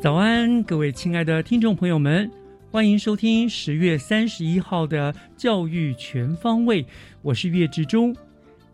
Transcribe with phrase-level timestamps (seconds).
[0.00, 2.30] 早安，各位亲爱的听众朋友们，
[2.70, 6.82] 欢迎收听十月三十一号的《教育全方位》，
[7.20, 8.16] 我是岳志忠。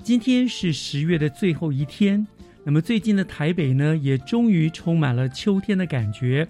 [0.04, 2.24] 今天是十月的最后一天，
[2.62, 6.46] 那么最近的台北呢，也终于充满了秋天的感觉。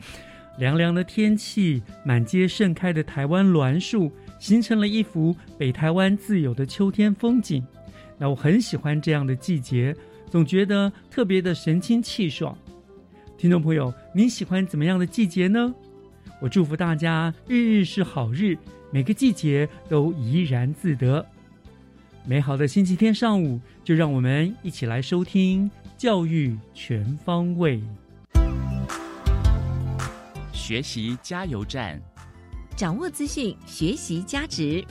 [0.59, 7.67] 凉凉的天气，满街盛开的台湾栾树，形成了一幅北台湾自有的秋天风景。
[8.19, 9.97] 那我很喜欢这样的季节，
[10.31, 12.55] 总觉得特别的神清气爽。
[13.39, 15.75] 听众朋友，你喜欢怎么样的季节呢？
[16.41, 18.57] 我祝福大家日日是好日，
[18.91, 21.25] 每个季节都怡然自得。
[22.25, 27.83] 美好的星期天上午，就让我们一起来收听教育全方位。
[30.51, 32.01] 学习加油站，
[32.75, 34.83] 掌握资讯，学习价值。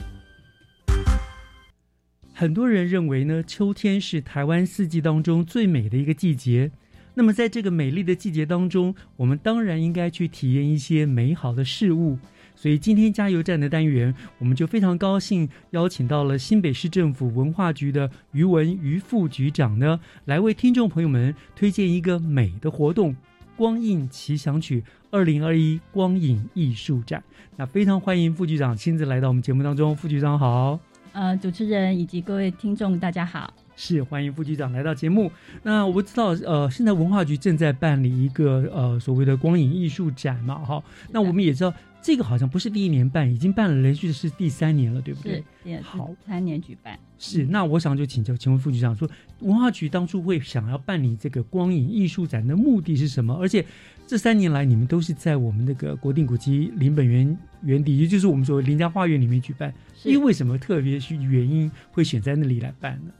[2.32, 6.70] 很多人认为呢，秋天是台湾四季当中最美的一个季节。
[7.18, 12.18] 那么，在这个美丽的季节当中，我们当然应该去体验一些美好的事物。
[12.54, 23.16] 所以，今天加油站的单元，我们就非常高兴邀请到了新北市政府文化局的于文于副局长呢，来为听众朋友们推荐一个美的活动——
[23.56, 27.24] 光影奇想曲二零二一光影艺术展。
[27.56, 29.96] 那非常欢迎副局长亲自来到我们节目当中。
[29.96, 30.78] 副局长好。
[31.12, 33.54] 呃，主持人以及各位听众，大家好。
[33.76, 35.30] 是欢迎副局长来到节目。
[35.62, 40.82] 那我不知道，呃，现在文化局正在办理一个呃所谓的光影艺术展嘛，哈。
[41.12, 41.72] 那我们也知道，
[42.02, 45.44] 这个好像不是第一年办，已经办了连续是第三年了，对不对？
[45.64, 46.98] 是，好，三年举办。
[47.18, 49.08] 是，那我想就请教，请问副局长说，
[49.40, 53.34] 文化局当初会想要办理这个光影艺术展的目的是什么？
[53.34, 53.64] 而且
[54.06, 59.72] 这三年来，你们都是在我们那个国定古迹林本源园地，也就是我们所谓林家花园里面举办。
[60.04, 63.10] 因为什么特别是原因会选在那里来办呢？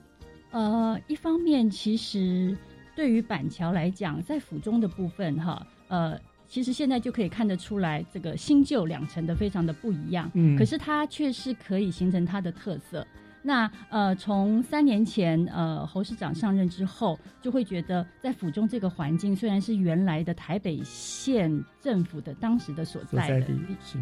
[0.51, 2.57] 呃，一方面，其实
[2.95, 6.19] 对于板桥来讲，在府中的部分，哈，呃，
[6.49, 10.31] 其实现在就可以看得出来，这个新旧两层的非常的不一样。
[10.35, 13.07] 嗯，可是它却是可以形成它的特色。
[13.47, 23.55] 那呃，从三年前呃侯市长上任之后，就会觉得在府中这个环境虽然是原来的台北县政府的当时的所在的地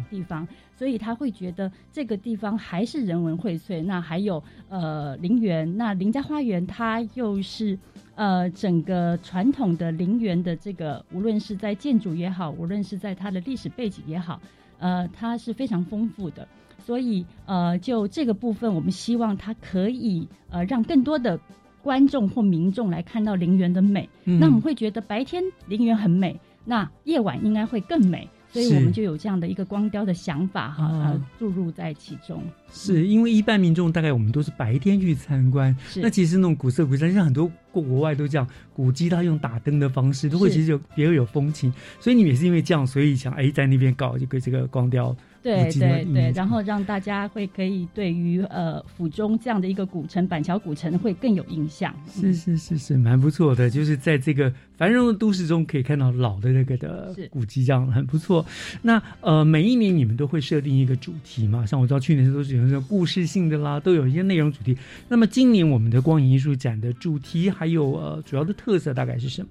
[0.09, 3.83] 地方，所以他会觉得这个地方还是人文荟萃。
[3.83, 7.77] 那还有呃陵园，那林家花园它又是
[8.15, 14.41] 呃整个传统的陵园的这个，无论是在建筑也好，无论是在它的历史背景也好，
[14.79, 16.47] 呃，它是非常丰富的。
[16.85, 21.39] 所以，呃，就这个部分，我们希望它可以呃让更多的
[21.81, 24.07] 观众或民众来看到陵园的美。
[24.23, 28.29] 那我们会觉得白天陵园很美，那夜晚应该会更美。
[28.53, 32.41] 所以我们就有这样的一个光雕的想法哈，呃，注入在其中。
[32.71, 41.73] 是因为一般民众大概我们都是白天去参观，那其实那种古色古香，像很多国国外都这样，古迹它用打灯的方式，都会其实有别有风情。
[41.99, 45.13] 所以你们也是因为这样，所以想哎在那边搞一个这个光雕。
[45.45, 51.93] 对对对，然后让大家会可以对于呃府中这样的一个古城板桥古城会更有印象。
[52.09, 58.43] 是是是是，蛮不错的，就是在这个繁荣的都市中可以看到老的那个的古迹，这样很不错。
[58.81, 61.63] 那呃，每一年你们都会设定一个主题嘛？
[61.63, 64.75] 像我知道去年都是有那种故事性的啦，都有一些内容主题。
[65.07, 69.49] 那么今年我们的光影艺术展的主题还有呃主要的特色大概是什么？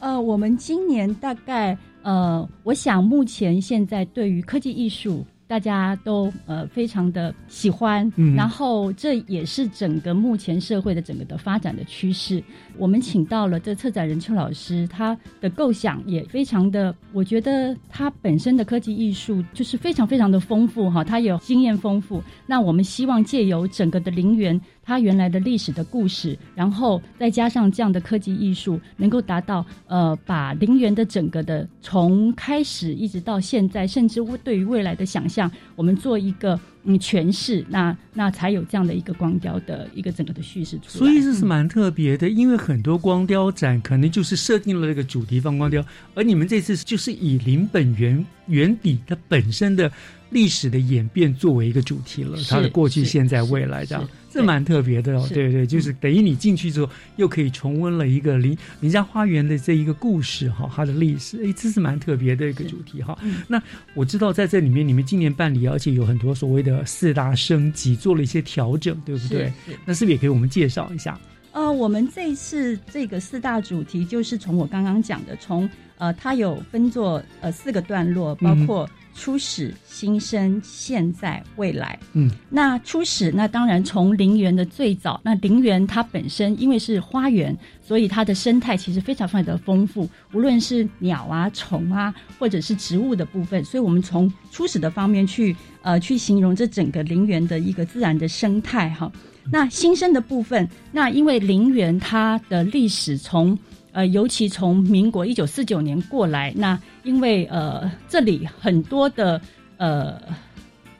[0.00, 1.78] 呃，我们今年大概。
[2.02, 12.42] 呃，我想目前现在对于科技艺术大家都呃非常的喜欢，嗯然后这也是整个目前社会的整个的发展的趋势。
[12.80, 22.22] 我们请到了这策展人邱老师，他的构想也非常的，我觉得他本身的科技艺术就是非常非常的丰富哈，他有经验丰富。
[22.46, 24.58] 那我们希望借由整个的陵园。
[24.82, 41.10] 它原来的历史的故事，然后再加上这样的科技艺术，能够达到呃，把陵园的整个的从开始一直到现在，甚至对于未来的想象，我们做一个嗯诠释，那那才有这样的一个光雕的一个整个的叙事出来。
[41.10, 45.84] 所以这是蛮特别的，因为很多光雕展可能就是设定了那个主题放光雕，
[46.14, 49.90] 而你们这次就是以林本源原底它本身的
[50.30, 54.06] 历史的演变作为一个主题了，它的过去、现在、未来这样。
[54.32, 63.18] 这蛮特别的哦，对对，就是等于你进去之后，又可以重温了一个林林家花园的这一个故事哈，它的历史，哎，这是蛮特别的一个主题哈。
[63.48, 63.60] 那
[63.92, 69.52] 我知道在这里面，你们今年办理，而且有很多所谓的四大升级，做了一些调整，对不对？
[69.84, 71.18] 那是不是也给我们介绍一下？
[71.50, 75.68] 呃，我们这次这个四大主题，就是从我刚刚讲的，从
[76.00, 78.90] 呃，它有分作呃四个段落，包括。
[79.12, 81.98] 初始、新生、现在、未来。
[82.14, 93.62] 嗯，那初始，那当然从陵园的最早，那陵园它本身因为是花园，所以它的生态其实非常非常的丰富，无论是鸟啊、虫啊，或者是植物的部分。
[93.62, 99.10] 所以我们从初始的方面去呃去形容这整个陵园的一个自然的生态哈。
[99.52, 103.58] 那新生的部分，那因为陵园它的历史从
[103.92, 109.40] 呃，尤其从民国一九四九年过来，那因为呃这里很多的
[109.76, 110.20] 呃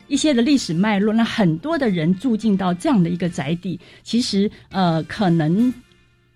[0.09, 5.73] 一些的历史脉络，那很多的人住进到这样的一个宅邸，其实呃可能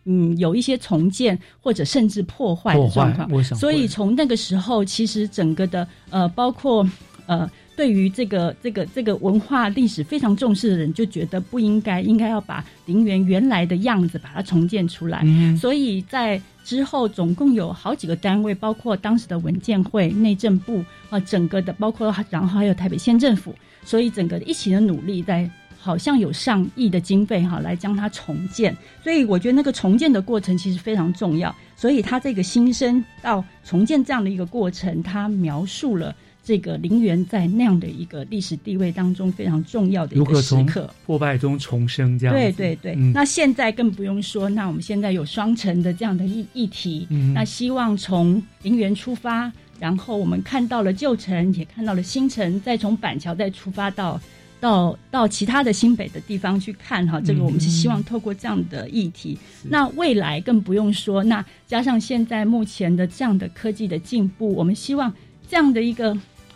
[0.05, 6.89] 嗯有一些重建或者甚至破坏的状况，所以从那个时候，其实整个的呃包括
[7.27, 7.51] 呃。
[7.77, 15.25] 对于这个这个这个文化历史非常重视的人，就觉得不应该，应该要把陵园原来的样子把它重建出来。
[15.57, 23.55] 所以在之后，总共有好几个单位，包括当时的文建会、内政部啊，整个的包括然后还有台北县政府，
[23.85, 28.75] 所以整个一起的努力，在好像有上亿的经费哈来将它重建。
[29.03, 31.55] 所以我觉得那个重建的过程其实非常重要。
[31.77, 36.15] 所以他这个新生到重建这样的一个过程，他描述了。
[36.45, 42.35] 这个陵园在那样的一个历史地位当中非常重要的一个时刻，破败中重生这样。
[42.35, 49.51] 对对对，那现在更不用说，那我们现在有双城的这样的议议题，那希望从陵园出发，
[49.81, 54.21] 然后我们看到了旧城，也看到了新城，再从板桥再出发到
[54.61, 65.11] 到到其他的新北的地方去看哈，这个我们是希望透过这样的议题，那未来更不用说，那加上现在目前的这样的科技的进步，我们希望
[65.49, 66.15] 这样的一个。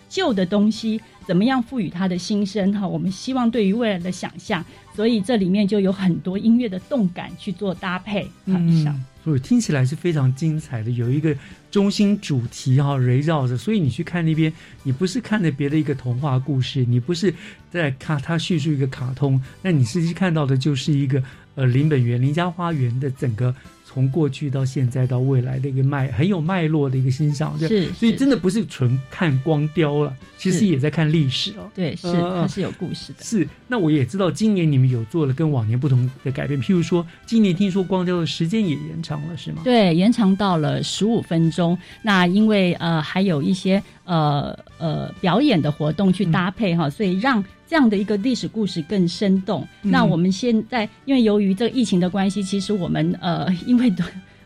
[0.08, 2.72] 旧的东西怎么样赋予它的新生？
[2.72, 4.64] 哈，我们希望对于未来的想象，
[4.94, 8.28] 所以这里面就有很多音乐的动感去做搭配。
[8.46, 11.36] 嗯，所以听起来是非常精彩的，有一个
[11.70, 13.56] 中心主题哈围绕着。
[13.56, 14.52] 所以你去看那边，
[14.82, 17.32] 你不是看的别的一个童话故事，你不是
[17.70, 21.22] 在看它叙述一个卡通，那你实际看到的就是一个
[21.56, 23.54] 呃林本源林家花园的整个。
[23.98, 31.68] 从过去到现在到未来的一个脉很有脉络的一个欣赏，是，所以真的不是纯看光雕了，其实也在看历史哦。
[31.74, 33.24] 对，是它是有故事的。
[33.24, 39.62] 是，那我也知道今年你们有做了跟往年不同的改变，譬如说今年听说光雕的时间也延长了，是吗？
[39.64, 41.76] 对，延长到了十五分钟。
[42.02, 47.44] 那因为呃还有一些呃呃表演的活动去搭配哈，所以让。
[47.70, 49.68] 这样的一个历史故事更生动。
[49.82, 53.92] 那我们现在因为由于这个疫情的关系，其实我们呃因为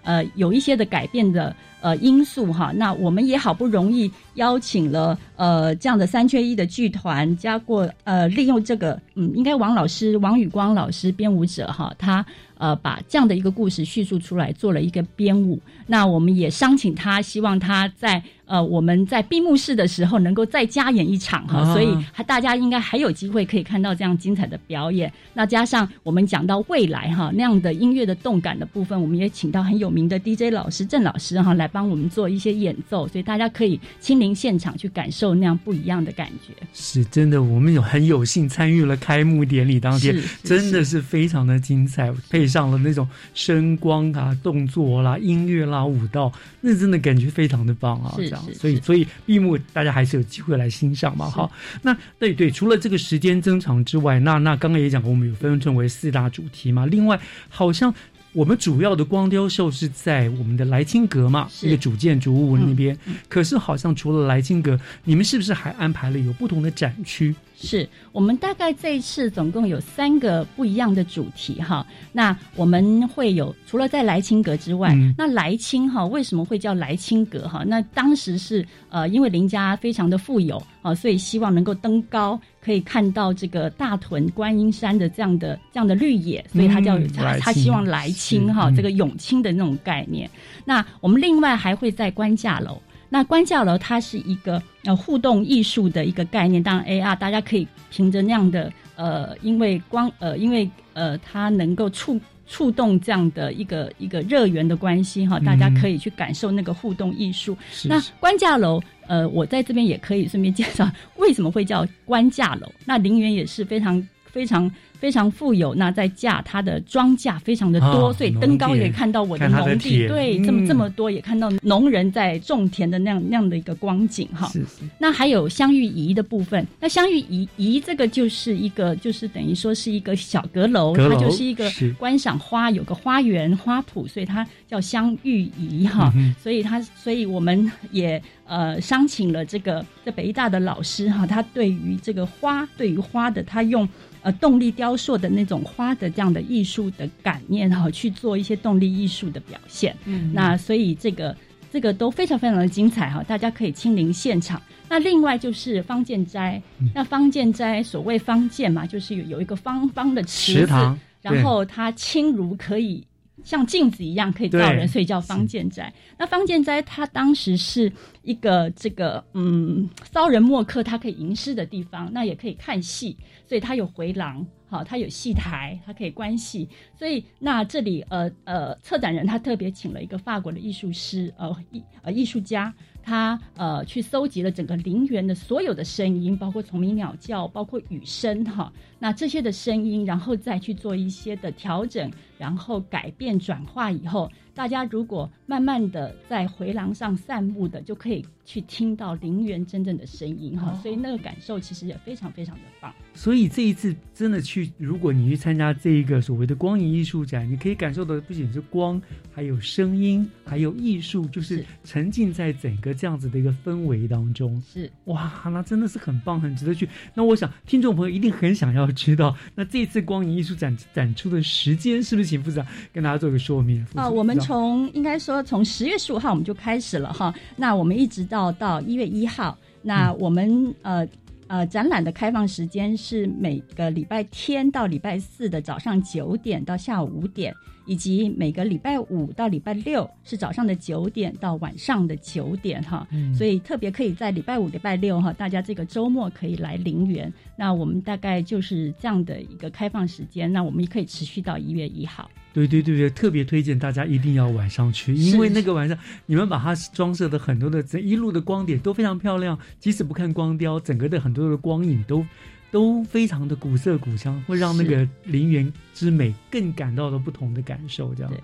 [0.02, 12.24] 呃有一些的改变的呃因素哈，那我们也好不容易邀请了呃这样的三缺一的剧团，加过呃利用这个嗯应该王老师王宇光老师编舞者哈，他
[12.56, 15.60] 呃把这样的一个故事叙述出来，做了一个编舞。
[15.86, 18.22] 那我们也商请他，希望他在。
[18.44, 25.10] 呃，我们在闭幕式的时候能够再加演一场哈，所以还大家应该还有机会可以看到这样精彩的表演。
[25.32, 36.52] 那加上我们讲到未来哈那样的音乐的动感的部分，我们也请到很有名的 DJ 老师郑老师哈来帮我们做一些演奏，所以大家可以亲临现场去感受那样不一样的感觉。
[36.72, 48.12] 是真的，我们有很有幸参与了开幕典礼当天，真的是非常的精彩，配上了那种声光啊、动作啦、音乐啦、舞蹈，那真的感觉非常的棒啊！
[48.16, 48.42] 这样。
[48.54, 51.50] 所以，所以闭幕大家还是有机会来欣赏嘛，好。
[51.82, 56.84] 那对对，除了这个时间增长之外，那那刚刚也讲过，我们有分成为四大主题嘛。
[56.86, 57.92] 另外，好像
[58.32, 62.96] 我们主要的光雕秀是在我们的莱青阁嘛，是一个主建筑物那边。
[63.28, 67.34] 可是好像除了莱青阁，你们是不是还安排了有不同的展区？
[67.62, 71.86] 是我们大概这一次总共有三个不一样的主题哈。
[72.12, 77.62] 那我们会有除了在来清阁之外，嗯那来清哈为什么会叫来清阁哈？
[77.66, 90.28] 那当时是呃因为林家非常的富有啊，所以希望能够登高，可以看到这个大屯观音山的这样的这样的绿野，所以他叫、嗯他他希望来清哈嗯这个永清的那种概念。
[90.64, 92.80] 那我们另外还会在官架楼。
[93.12, 107.54] 那官架楼它是一个呃互动艺术的一个概念，当然 AR 大家可以凭着那样的呃，因为光呃，因为呃它能够触触动这样的一个一个热源的关系哈，大家嗯可以去感受那个互动艺术。
[107.70, 112.72] 是那官架楼，呃，我在这边也可以顺便介绍为什么会叫官架楼。
[112.86, 124.48] 那陵园也是非常非常非常富有，那在架它的庄稼非常的多，啊所以登高也看到我的农地，田对，这么嗯这么多，也看到农人在种田的那样那样的一个光景哈。
[124.48, 136.10] 是是那还有香芋仪的部分，那香芋仪仪这个就是一个，就是等于说是一个小阁楼，阁楼它就是一个观赏花，有个花园花圃，所以它叫香芋仪哈。
[136.16, 143.88] 嗯所以它，所以我们也呃商请了这个在北医大的老师哈，他对于这个花，对于花的他用
[144.22, 149.96] 呃动力雕塑的那种花的这样的艺术的感念哈，去做一些动力艺术的表现。
[150.04, 151.36] 嗯那所以这个
[151.70, 154.60] 这个都非常非常的精彩哈，大家可以亲临现场。
[154.88, 163.02] 那另外就是方建斋，嗯那方建斋所谓方建嘛，就是有有一个方方的池塘，然后它轻如可以
[163.44, 165.92] 像镜子一样可以照人，所以叫方剑斋。
[166.18, 174.46] 那方剑斋他当时是一个这个嗯骚人墨客，他可以吟诗的地方，那也可以看戏，所以他有回廊。
[174.68, 176.66] 好，他有戏台，他可以观戏，
[176.98, 182.72] 所以那这里呃呃，策展人他特别请了一个法国的艺术师，呃艺呃艺术家，
[183.02, 188.72] 他呃去搜集了整个陵园的所有的声音，包括虫鸣鸟叫，包括雨声哈，
[189.02, 202.94] 那这些的声音，然后再去做一些的调整，然后改变转化以后，大家如果慢慢的在回廊上散步的，就可以去听到陵园真正的声音哈，所以那个感受其实也非常非常的棒。
[203.12, 214.62] 所以这一次真的去，如果你去参加这一个所谓的光影艺术展，你可以感受到的不仅是光，还有声音，还有艺术，就是是沉浸在整个这样子的一个氛围当中。
[214.62, 216.88] 是哇，那真的是很棒，很值得去。
[217.14, 223.84] 那我想听众朋友一定很想要 知道，那这次光影艺术展展出的时间是不是请副长跟大家做个说明？
[223.86, 231.06] 副啊、组我们从应该说从十月十五号我们就开始了哈，那我们一直到到一月一号，那我们、呃
[231.52, 237.54] 呃展览的开放时间是每个礼拜天到礼拜四的早上九点到下午五点，
[237.84, 247.30] 以及每个礼拜五到礼拜六是早上的九点到晚上的九点哈，嗯所以特别可以在礼拜五、礼拜六哈，大家这个周末可以来陵园。
[247.54, 252.30] 那我们大概就是这样的一个开放时间，那我们也可以持续到一月一号。
[252.52, 262.26] 对对对对，特别推荐大家一定要晚上去，因为那个晚上你们把它装设的很多的这一路的光点都非常漂亮，即使不看光雕，整个的很多的光影都
[262.70, 268.14] 都非常的古色古香，会让那个陵园之美更感到了不同的感受。
[268.14, 268.30] 这样。
[268.32, 268.40] 对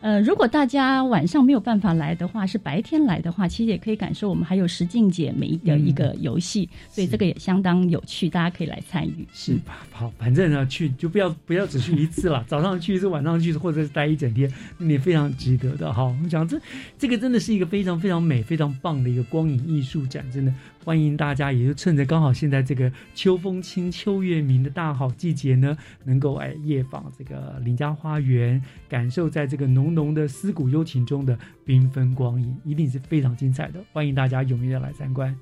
[0.00, 9.26] 呃，如果大家晚上没有办法来的话，是白天来的话，其实也可以感受我们还有石静姐每一个嗯一个游戏，所以这个也相当有趣，大家可以来参与。
[9.32, 9.86] 是吧？
[9.90, 16.04] 好，反正呢，去就不要不要只去一次了，早上去一次，晚上去，或者是待一整天，那也非常值得的哈。
[16.04, 16.60] 我们讲这
[16.96, 20.54] 这个真的是一个非常非常美、非常棒的一个光影艺术展，真的
[20.88, 33.78] 欢迎大家，也就趁着刚好现在这个秋风清、秋月明的大好季节呢，能够哎夜访这个林家花园，感受在这个浓浓的思古幽情中的缤纷光影，一定是非常精彩的。
[33.92, 35.36] 欢迎大家踊跃的来参观。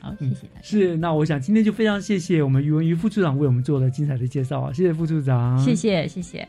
[0.00, 5.74] 好，谢嗯谢大家，是，那我想今天就非常谢谢我们于文于副处长为我们做了精彩的介绍啊，谢谢副处长，谢。
[5.74, 6.48] 谢谢谢。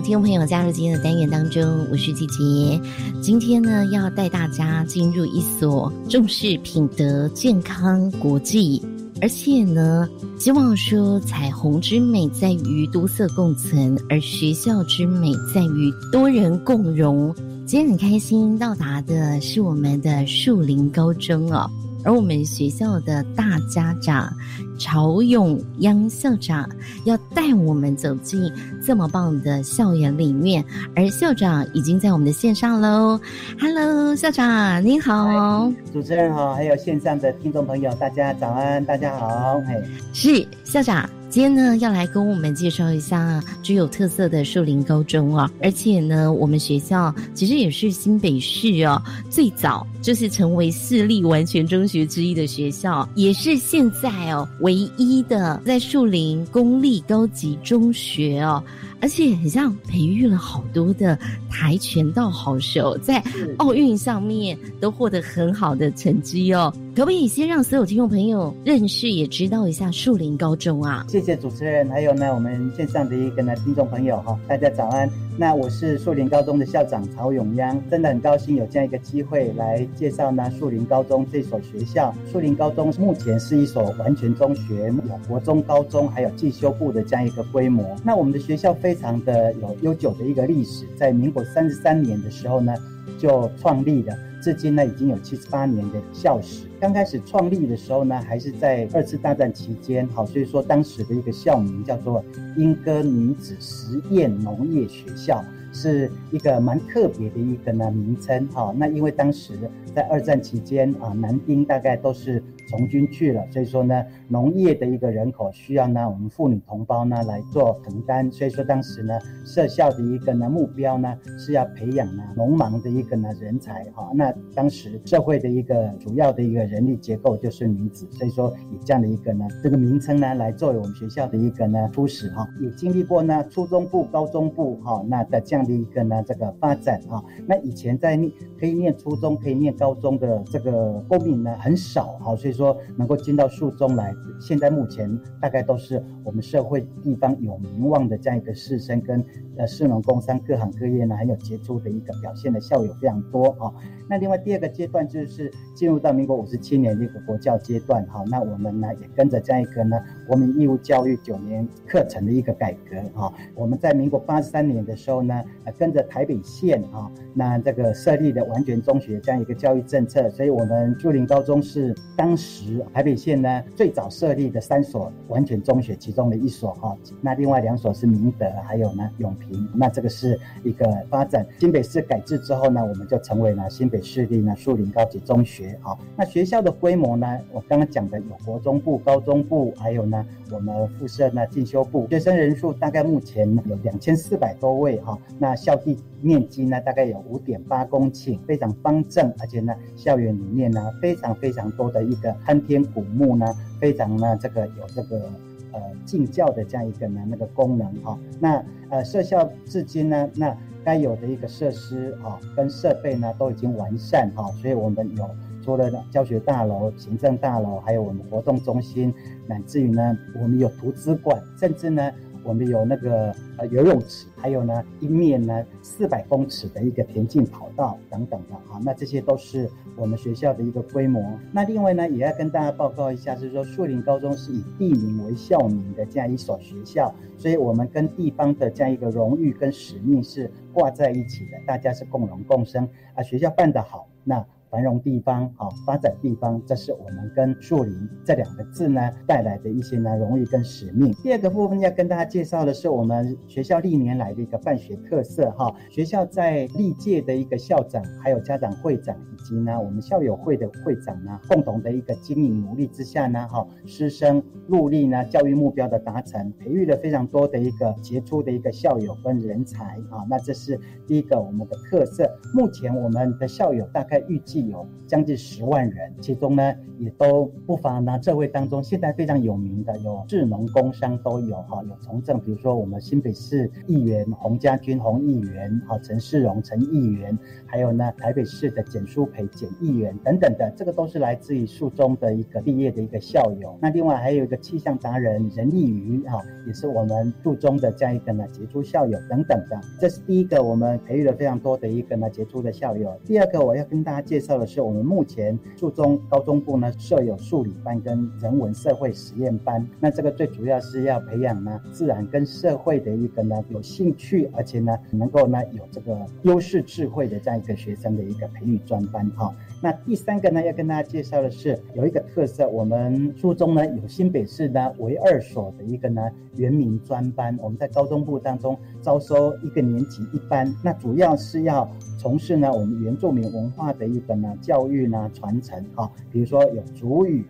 [0.00, 2.80] 听众朋友加入今天的单元当中，我是季杰。
[3.20, 8.82] 今天呢，要带大家进入一所重视品德、健康、国际
[9.20, 10.08] 而且呢，
[10.38, 17.32] 希望说彩虹之美在于多色共存，而学校之美在于多人共融。
[17.64, 21.70] 今天很开心到达的是我们的树林高中哦。
[22.04, 24.32] 而我们学校的大家长
[24.78, 26.68] 曹永央校长
[27.04, 28.50] 要带我们走进
[28.84, 30.64] 这么棒的校园里面，
[30.96, 33.20] 而校长已经在我们的线上喽。
[33.60, 39.82] Hello，校长您好，主持人好，还有线上的听众朋友，大家早安，大家好，嘿，
[40.12, 41.08] 是校长。
[41.32, 58.62] 今天呢，要来跟我们介绍一下具有特色的树林高中啊，而且呢，我们学校其实也是新北市哦最早就是成为私立完全中学之一的学校，也是现在哦唯一的在树林公立高级中学哦。
[59.02, 61.18] 而且很像培育了好多的
[61.50, 63.20] 跆拳道好手，在
[63.58, 66.72] 奥运上面都获得很好的成绩哦。
[66.94, 71.04] 可不可以先让所有听众朋友认识也知道一下树林高中啊？
[71.08, 75.10] 谢谢主持人，还有呢我们线上的一个呢听众朋友哈，大家早安。
[75.38, 82.14] 那我是树林高中的校长曹永央，真的很高兴有这样一个机会来介绍呢树林高中这所学校。
[82.30, 87.96] 树林高中目前是一所完全中学，有国中、高中还有进修部的这样一个规模。
[88.04, 92.74] 那我们的学校非非常的有悠久的一个历史，在民国三十三年的时候呢
[93.18, 94.14] 就创立了。
[94.42, 96.66] 至今呢，已经有七十八年的校史。
[96.78, 102.22] 刚开始创立的时候呢，还是在二次大战期间，好，所以说当时的一个校名叫做
[102.58, 108.74] 莺歌女子实验农业学校，是一个蛮特别的一个呢名称，哈。
[108.76, 109.54] 那因为当时
[109.94, 112.42] 在二战期间啊，男丁大概都是。
[112.72, 118.32] 从军去了，所以说呢，农业的一个人口需要呢，我们妇女同胞呢来做承担。
[118.32, 124.10] 所以说当时呢，设校的一个呢目标呢是要培养呢农忙的一个呢人才哈。
[124.14, 132.48] 那当时社会的一个主要的一个人力结构就是女子，所以说以这样的一个呢这个名称呢来作为我们学校的一个呢初始哈。
[132.58, 137.22] 也经历过呢初中部、高中部哈那的这样的一个呢这个发展哈。
[137.46, 142.61] 那以前在念可以念初中、可以念高中的这个公民呢很少哈，所以说。
[142.62, 149.24] 说能够进到树中来，现在目前大概都是我们社会地方有名望的这样一个士绅，跟
[149.56, 153.72] 呃市农工商各行各业呢很有杰出的一个表现的校友非常多啊。
[154.08, 163.32] 那另外第二个阶段就是进入到民国五十七年的一个国教阶段哈，那我们呢也跟着这样一个呢国民义务教育九年课程的一个改革哈。
[163.56, 165.42] 我们在民国八十三年的时候呢，
[165.76, 172.51] 跟着台北县啊，那这个设立的完全中学这样一个教育政策，所以我们竹林高中是当时。
[172.52, 181.46] 时台北县呢最早设立的三所完全中学，其中的一所哈，那另外两所是明德，还有呢永平，那这个是一个发展。
[181.58, 185.96] 新北市改制之后呢，我们就成为了新北市立呢树林高级中学哈。
[186.16, 195.18] 那学校的规模呢，我刚刚讲的有国中部、高中部，还有呢我们附设呢进修部，学生人数大概目前有两千四百多位哈。
[195.38, 202.36] 那校地面积呢大概有五点八公顷，非常方正，而且呢校园里面呢非常非常多的一个。
[202.44, 203.46] 参天古木呢，
[203.80, 205.30] 非常呢，这个有这个
[205.72, 208.18] 呃敬教的这样一个呢那个功能哈。
[208.40, 214.50] 那呃设校至今呢，那该有的一个设施啊跟设备呢都已经完善哈。
[214.60, 215.28] 所以我们有
[215.64, 219.12] 除了教学大楼、行政大楼，还有我们活动中心，
[219.46, 222.12] 乃至于呢我们有图书馆，甚至呢。
[222.44, 231.22] 我们有那个呃游泳池，还有呢一面呢四百公尺的一个田径跑道等等的哈，那这些都是我们学校的一个规模。
[231.52, 243.22] 那另外呢，也要跟大家报告一下，就是说树林高中是以地名为校名的这样一所学校，所以我们跟地方的这样一个荣誉跟使命是挂在一起的，大家是共荣共生啊。
[243.22, 244.44] 学校办得好，那。
[244.72, 251.12] 繁荣地方啊，发展地方，这是我们跟树林这两个字呢带来的一些呢荣誉跟使命。
[251.22, 255.74] 第二个部分要跟大家介绍的是我们学校历年来的一个办学特色哈。
[255.90, 270.24] 学校在历届的一个校长、还有家长会长以及呢我们校友会的会长呢共同的一个经营努力之下呢，哈，师生努力呢教育目标的达成，培育了非常多的一个杰出的一个校友跟人才啊。
[270.30, 272.26] 那这是第一个我们的特色。
[272.54, 274.61] 目前我们的校友大概预计。
[274.68, 287.38] 有将近十万人，其中呢也都不乏呢这位当中现在非常有名的有智农工商都有哈，有从政，比如说我们新北市议员洪家军洪议员哈，陈世荣陈议员，
[287.72, 293.76] 还有呢台北市的简书培简议员等等的，这个都是来自于树中的一个毕业的一个校友。
[293.80, 299.80] 那另外还有一个气象达人任立瑜哈，也是我们树中的这样一个呢杰出校友等等的。
[299.98, 303.12] 这是第一个我们培育了非常多的一个呢杰出的校友。
[303.24, 304.52] 第二个我要跟大家介绍。
[304.52, 309.88] 的是我们目前树中、高中部呢设有数理班跟人文社会实验班。
[309.98, 319.54] 那这个最主要是要培养呢自然跟社会的一个呢有兴趣，而且呢能够呢有这个优势智慧的这样一个学生的一个培育专班哈。
[319.80, 326.22] 那第三个呢要跟大家介绍的是有一个特色，我们初中呢有新北市呢唯二所的一个呢
[326.56, 331.88] 原民专班，我们在高中部当中招收一个年级一班，那主要是要。
[332.18, 337.44] 从事呢，我们原住民文化的一个呢教育呢传承哈，比如说有主语、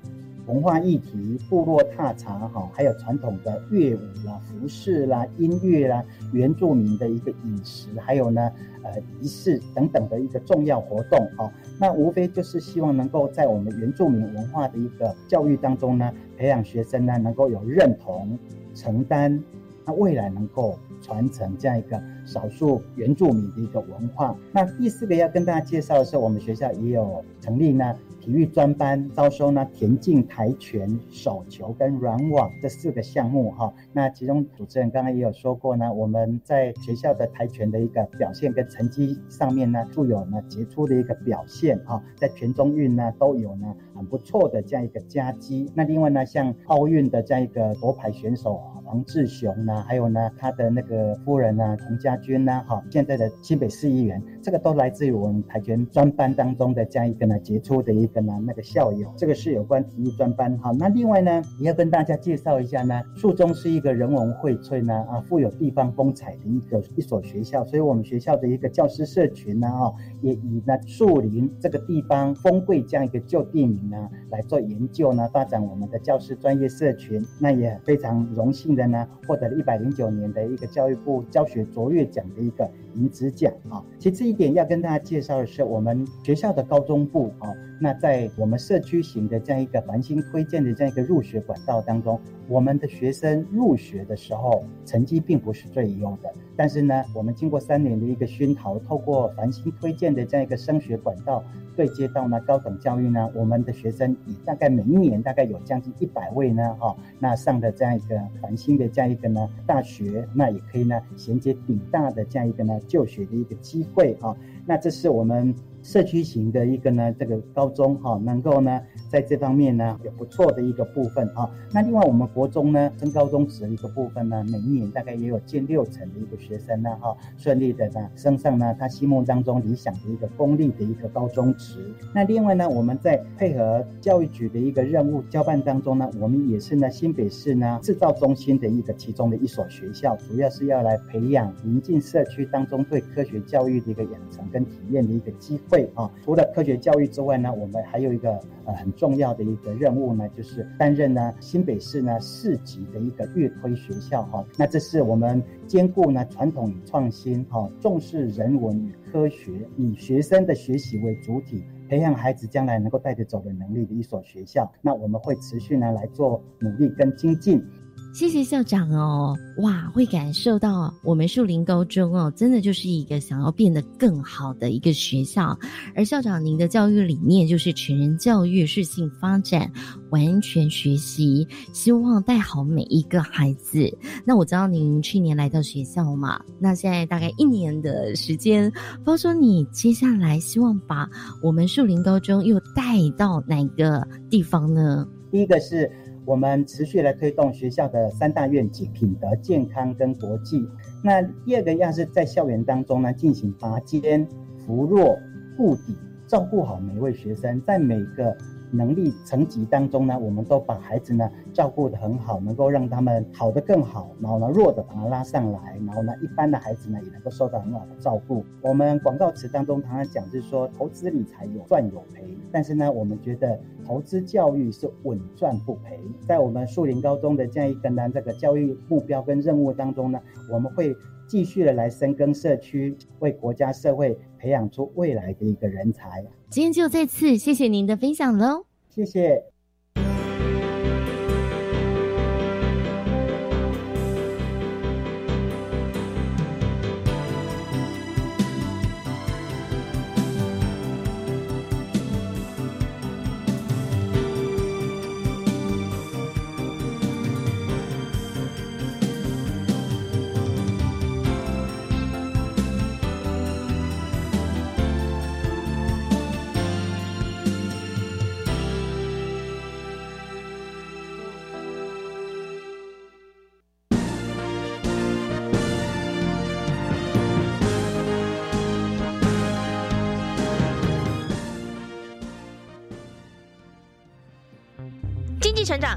[0.47, 8.51] 文化议题、部落踏查哈，还有传统的乐舞啦、服饰啦、音乐啦、原住民的一个饮食，还有呢
[8.83, 11.51] 呃仪式等等的一个重要活动哈。
[11.79, 18.39] 那无非就是希望能够在我们原住民文化的一个教育当中呢，培养学生呢能够有认同、
[18.75, 19.43] 承担，
[19.85, 20.79] 那未来能够。
[21.03, 24.35] 传承这样一个少数原住民的一个文化。
[24.53, 33.75] 那第四个要跟大家介绍的是，我们学校也有成立呢体育专班，招收呢田径、跆拳、手球跟软网这四个项目哈。
[33.93, 45.71] 那其中主持人刚刚也有说过呢，我们在学校的跆拳的一个表现跟成绩上面呢，具有呢杰出的一个表现哈，在全中运呢都有呢很不错的这样一个佳绩。
[45.75, 48.61] 那另外呢，像奥运的这样一个夺牌选手。
[48.85, 60.71] 王志雄呢，还有呢，他的那个夫人呢，童家军呢，哈，现在的新北市议员，这个都来自于我们跆拳专班当中的这样一个呢杰出的一个呢那个校友，这个是有关体育专班哈。
[60.79, 78.83] 那另外呢，也要跟大家介绍一下呢，树中是一个人文荟萃呢啊，富有地方风采的一个一所学校，所以我们学校的一个教师社群呢，啊，也以呢树林这个地方丰贵这样一个旧地名呢来做研究呢，发展我们的教师专业社群，那也非常荣幸的。
[78.83, 83.81] 呢，获得了一百零九年的一个教育部教学卓越奖的一个银质奖啊。
[83.97, 92.19] 其次一点要跟大家介绍的是，我们学校的高中部啊，那在我们社区型的这样一个繁星推荐的这样一个入学管道当中，
[92.53, 101.43] 我们的学生入学的时候成绩并不是最优的，但是呢，我们经过三年的一个熏陶，透过繁星推荐的这样一个升学管道。
[101.75, 114.37] 对接到呢高等教育呢，我们的学生以大概每一年大概有将近一百位呢，哈，那上的这样一个繁星的这样一个呢大学，那也可以呢衔接顶大的这样一个呢就学的一个机会啊，
[114.67, 115.55] 那这是我们。
[115.83, 121.51] 社区型的一个呢，这个高中哈，能够呢在这方面呢有不错的一个部分啊。
[121.73, 131.93] 那另外我们国中呢，升高中职的一个部分呢，每一年大概也有近六成的一个学生呢哈，顺利的呢升上呢他心目当中理想的一个公立的一个高中职。
[132.15, 145.72] 那另外呢，我们在配合教育局的一个任务交办当中呢，我们也是呢新北市呢制造中心的一个其中的一所学校，主要是要来培养临近社区当中对科学教育的一个养成跟体验的一个机会。
[145.73, 154.45] 会啊，除了科学教育之外呢，我们还有一个呃很重要的一个任务呢，就是担任呢新北市呢市级的一个月推学校哈。
[154.59, 164.71] 那这是我们兼顾呢传统与创新哈，重视人文与科学，以学生的学习为主体，培养孩子将来能够带着走的能力的一所学校。
[164.83, 167.65] 那我们会持续呢来做努力跟精进。
[168.13, 175.59] 谢谢校长哦，哇，会感受到我们树林高中哦，真的就是一个想要变得更好的一个学校。
[175.97, 179.69] 而校长您的教育理念就是全人教育、适性发展、
[180.11, 183.91] 完全学习，希望带好每一个孩子。
[184.27, 188.71] 那我知道您去年来到学校嘛，那现在大概一年的时间，
[189.05, 191.09] 包说你接下来希望把
[191.43, 195.09] 我们树林高中又带到哪个地方呢？
[195.31, 195.91] 第一个是。
[196.25, 200.67] 我们持续来推动学校的三大愿景：品德、健康跟国际。
[201.03, 204.27] 那第二个要是在校园当中呢，进行拔尖、
[204.65, 205.19] 扶弱、
[205.57, 208.37] 护底，照顾好每位学生，在每个。
[208.73, 218.45] 能力层级当中呢，我们都把孩子呢照顾得很好，能够让他们好的更好，然后呢弱的把他拉上来，然后呢一般的孩子呢也能够受到很好的照顾。
[218.63, 226.01] 我们广告词当中常常讲，就是说投资理财有赚有赔，但是呢我们觉得投资教育是稳赚不赔。
[226.27, 230.19] 在我们树林高中的这样一个呢这个教育目标跟任务当中呢，
[230.51, 236.25] 我们会继续的来深耕社区，为国家社会培养出未来的一个人才。
[236.51, 239.52] 今天就再次谢谢您的分享喽，谢谢。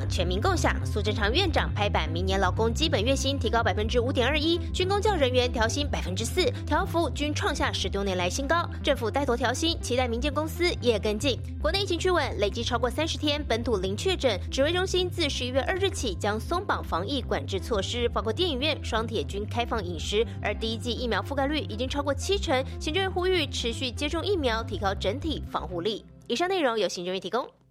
[0.05, 0.73] 全民共享。
[0.85, 8.69] 苏贞昌院长拍板，明年劳工基本月薪提高百分之五点二一，军工教人员调薪百分之四，调幅均创下十多年来新高。
[8.83, 11.39] 政府带头调薪，期待民间公司也跟进。
[11.61, 14.39] 国内疫情趋稳，累计超过三十天本土零确诊。
[14.51, 20.25] 指挥中心自十一月二日起将松绑防疫管制措施，包括电影院、双铁均开放饮食。
[20.41, 26.05] 而第一剂疫苗覆盖率已经超过七成，行政院呼吁持续接种疫苗，提高整体防护力。
[26.27, 27.64] 以上内容由行政院提供。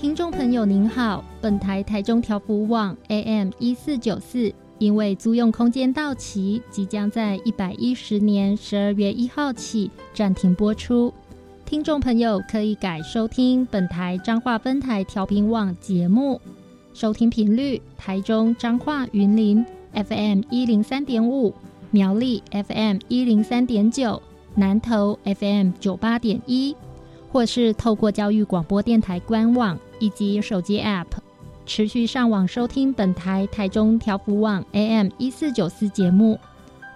[0.00, 11.12] 听众朋友您好，本台台中调幅网 AM 一四九四，因为租用空间到期，即将在一百一十年十二月一号起暂停播出。
[11.66, 16.40] 听众朋友可以改收听本台彰化分台调频网节目，
[16.94, 21.54] 收听频率：台中彰化云林 FM 一零三点五，
[21.90, 24.22] 苗栗 FM 一零三点九，
[24.54, 26.74] 南投 FM 九八点一。
[27.32, 31.06] 或是透过教育广播电台官网以及手机 App，
[31.64, 36.36] 持续上网收听本台台中调幅网 AM 一四九四节目。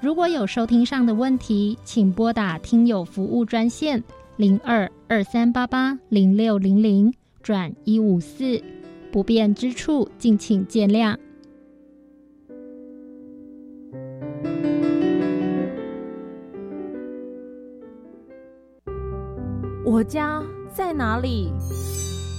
[0.02, 4.02] 如果有收听上的问题，请拨打听友服务专线
[4.36, 8.60] 零二二三八八零六零零转一五四，
[9.12, 11.16] 不便之处敬请见谅。
[19.86, 20.42] 我家
[20.74, 21.52] 在哪里？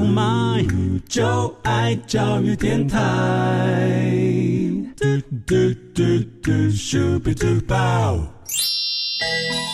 [0.00, 2.98] mind，就爱教育电台。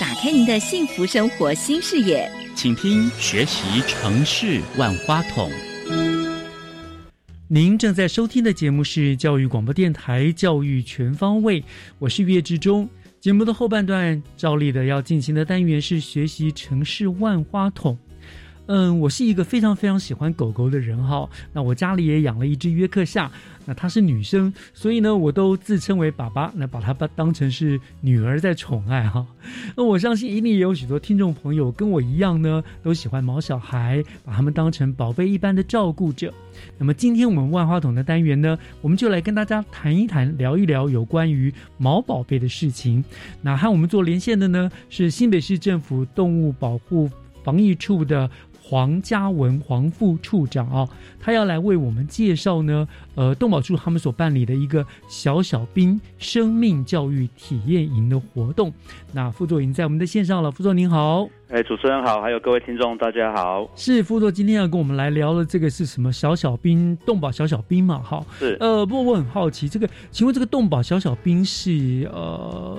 [0.01, 5.51] 打开您的幸福生活新视野，请听学习城市万花筒。
[7.49, 11.61] 您正在收听的节目是教育广播电台《教育全方位》，
[11.99, 12.89] 我是岳志忠。
[13.21, 17.99] 节目的后半段，照例的要进行的单元是学习城市万花筒。
[18.69, 21.27] 嗯，我是一个非常非常喜欢狗狗的人哈。
[21.55, 23.31] 那我家里也养了一只约克夏，
[23.65, 29.27] 那她是女生，所以呢，我都自称为爸爸，那把她当成是女儿在宠爱哈。
[29.75, 36.31] 那我相信一定也有许多听众朋友跟我一样呢，都喜欢毛小孩，把他们当成宝贝一般的照顾着。
[36.77, 43.03] 那么今天我们万花筒的单元呢，我们就来跟大家谈一谈，聊一聊有关于毛宝贝的事情。
[43.41, 47.09] 那和我们做连线的呢，是新北市政府动物保护
[47.43, 48.29] 防疫处的。
[48.69, 50.87] 黄嘉文黄副处长啊，
[51.19, 58.71] 他要来为我们介绍呢，呃，动保处他们所办理的一个小小兵生命教育体验营的活动。
[59.15, 68.01] 那副座已经在我们的线上了，副座您好，哎，主持人好，还有各位听众大家好，是副座今天要跟我们来聊的这个是什么小小兵动保小小兵嘛？
[68.01, 72.79] 哈，是，呃，不过我很好奇，这个，请问这个动保小小兵是呃。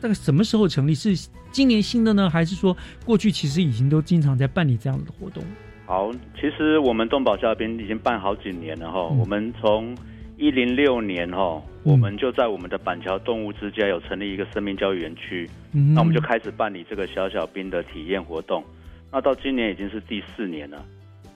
[0.00, 0.94] 大概什么时候成立？
[0.94, 1.16] 是
[1.54, 5.40] 今年新的呢，还是说过去其实已经都经常在办理这样的活动？
[5.86, 9.04] 好，其实我们动保嘉宾已经办好几年了哈。
[9.04, 9.96] 我们从
[10.36, 18.64] 一零六年哈，我们就在我们的板桥动物之家有成立一个生命教育园区，那我们就开始办理这个小小兵的体验活动。
[19.12, 20.84] 那到今年已经是第四年了。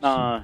[0.01, 0.43] 那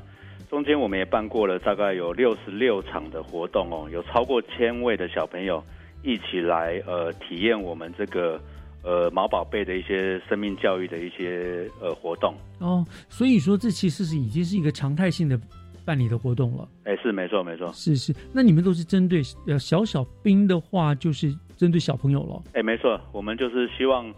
[0.48, 5.60] 中间我们也办过了大概有六十六场的活动哦，有超过千位的小朋友。
[6.06, 8.38] 一起来呃体验我们这个
[8.84, 15.40] 呃毛宝贝的一些生命教育的一些呃活动哦，所以说这其实是已经是一个常态性的
[15.84, 16.68] 办理的活动了。
[16.84, 18.14] 哎，是没错没错，是是。
[18.32, 22.42] 那你们都是针对呃小小兵的话，就是针对小朋友了。
[22.52, 24.12] 哎，没错，我们就是希望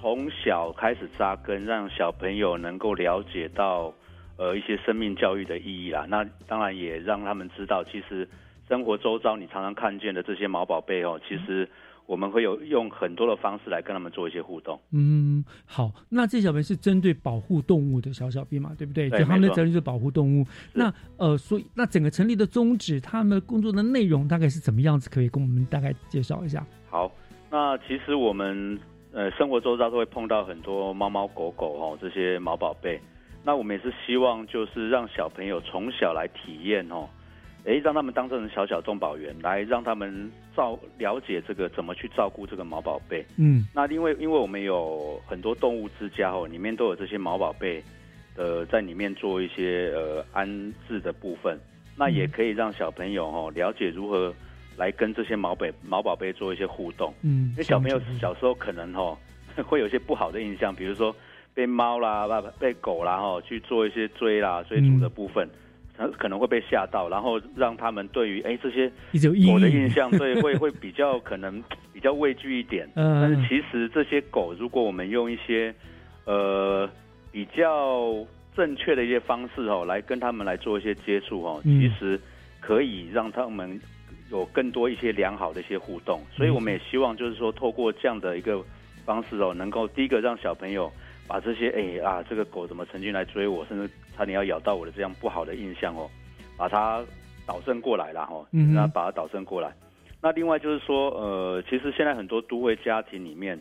[0.00, 3.92] 从小开始扎根，让小朋友能够了解到
[4.36, 6.06] 呃一些生命教育的意义啦。
[6.08, 8.28] 那当然也让他们知道，其实。
[8.68, 11.68] 生活周遭你常常看见的这些毛宝贝哦，其实
[12.06, 14.80] 我们会有用很多的方式来跟他们做一些互动。
[14.92, 19.10] 嗯，好，那这小兵是针对保护动物的小小兵嘛，对不对？
[19.10, 20.46] 对，他们的责任就是保护动物。
[20.72, 25.10] 那呃，所以那整个成立的宗旨，他们工作的内容大概是怎么样子？
[25.10, 26.64] 可以跟我们大概介绍一下。
[26.88, 27.10] 好，
[27.50, 28.78] 那其实我们
[29.12, 33.00] 呃生活周遭都会碰到很多猫猫狗狗哦，这些毛宝贝。
[33.44, 37.08] 那我们也是希望就是让小朋友从小来体验哦。
[37.66, 43.26] 哎，让他们当成小小动保员，来让他们照了解这个怎么去照顾这个毛宝贝。
[43.36, 47.82] 嗯，那因为因为我们有很多动物之家哦，里面都有这些毛宝贝
[48.36, 50.46] 呃在里面做一些呃安
[50.86, 51.58] 置的部分，
[51.96, 54.32] 那也可以让小朋友哦了解如何
[54.76, 57.12] 来跟这些毛贝毛宝贝做一些互动。
[57.22, 59.18] 嗯，因为小朋友小时候可能哦
[59.66, 61.12] 会有一些不好的印象，比如说
[61.52, 65.48] 被猫啦、不被狗啦哈去做一些追啦追逐的部分。
[65.96, 68.88] 他可能会被吓到，然后让他们对于哎这些
[69.46, 72.88] 狗的印象，对 会会比较可能比较畏惧一点。
[72.94, 75.74] 嗯，但是其实这些狗，如果我们用一些
[76.24, 76.88] 呃
[77.32, 78.14] 比较
[78.54, 82.20] 正确的一些方式哦，来跟他们来做一些接触哦，其实
[82.60, 83.80] 可以让他们
[84.30, 86.20] 有更多一些良好的一些互动。
[86.36, 88.62] 所以我们也希望就是说，透过这样的一个
[89.04, 90.92] 方式哦，能够第一个让小朋友。
[91.26, 96.08] 把这些哎啊，这个狗怎么曾经来追我，甚至差点要咬到我的这样不好的印象哦，
[96.56, 97.04] 把它
[97.46, 99.72] 导正过来了哦，那把它导正过来。
[100.22, 103.60] 那另外就是说，呃，其实现在很多都会家庭里面，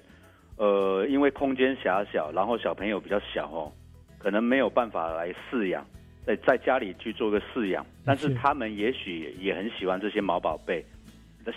[0.58, 3.72] 呃，因为空间狭小，然后小朋友比较小哦，
[4.18, 5.86] 可能没有办法来饲养，
[6.26, 10.86] 在在家里去做个饲养，但是他们也许也很喜欢这些毛宝贝，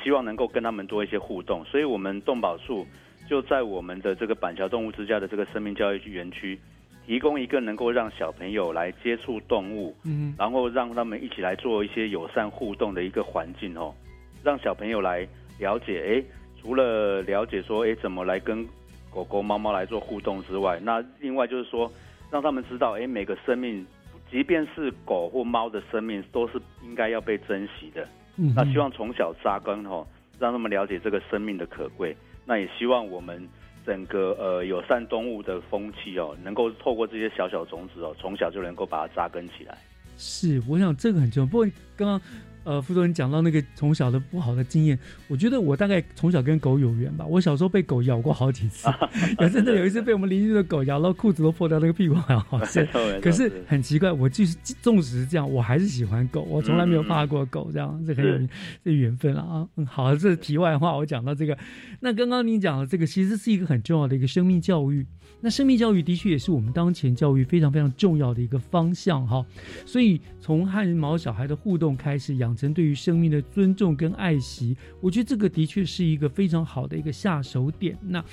[0.03, 2.87] 希望能够跟他们多一些互动，所以我们动保处。
[3.28, 6.58] 就在我们的这个板桥动物之家的这个生命教育园区，
[7.06, 13.94] 提供一个能够让小朋友来接触动物，嗯，然后让他们一起来做一些友善互动的一个环境哦，
[14.42, 16.24] 让小朋友来了解，哎，
[16.60, 18.66] 除了了解说，哎，怎么来跟
[19.10, 21.90] 狗狗、猫猫来做互动之外，那另外就是说，
[22.30, 23.86] 让他们知道，哎，每个生命，
[24.30, 28.08] 即便是狗或猫的生命，都是应该要被珍惜的。
[28.36, 30.06] 嗯，那希望从小扎根哦，
[30.38, 32.16] 让他们了解这个生命的可贵。
[32.48, 33.46] 那也希望我们
[33.84, 39.76] 整个呃友善动物的风气哦，能够透过这些小小种子哦，从小就能够把它扎根起来。
[40.16, 41.46] 是，我想这个很重要。
[41.46, 42.20] 不过刚刚。
[42.68, 47.24] 呃，副总，你讲到那个从小的不好的经验，我觉得我大概从小跟狗有缘吧。
[47.24, 48.87] 我小时候被狗咬过好几次，
[49.40, 52.87] 也真的有一次被我们邻居的狗咬到裤子都破掉，那个屁股还好 深。
[53.22, 58.48] 可是很奇怪，我就是纵使是这样，我还是喜欢狗，我从来没有怕过狗，这样这很有
[58.85, 59.66] 这缘分了啊。
[59.76, 61.57] 嗯，好，这是题外话，我讲到这个。
[62.00, 65.07] 那刚刚你讲的这个，其实是一个很重要的一个生命教育。
[65.40, 69.46] 那生命教育的确也是我们当前教育非常非常重要的一个方向哈。
[69.87, 72.58] 所以从和毛小孩的互动开始养。
[72.59, 77.97] 成对于生命的尊重跟爱惜，我觉得这个的确是一个非常好的一个下手点。
[78.03, 78.25] 那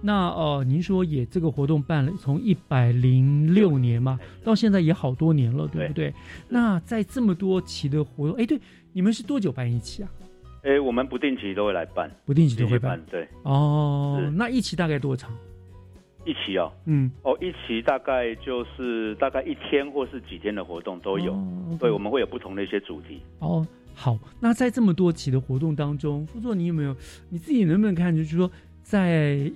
[0.00, 6.14] 那呃，您说也这个活动办了从一百零六年嘛，到现在也好多年了，对不对？
[6.48, 8.60] 那在这么多期的活动，哎，对，
[8.92, 10.10] 你们是多久办一期啊？
[10.62, 13.26] 哎，我们不定期都会来办，不定期都会办，对。
[13.42, 15.36] 哦，那一期大概多长？
[16.24, 21.36] 一期哦，嗯，哦，一期大概就是大概一天或是几天的活动都有，
[21.80, 23.20] 对，我们会有不同的一些主题。
[23.40, 26.94] 哦，好，那在这么多期的活动当中，傅作，你有没有
[27.28, 28.50] 你自己能不能看，就是说，
[28.82, 29.50] 在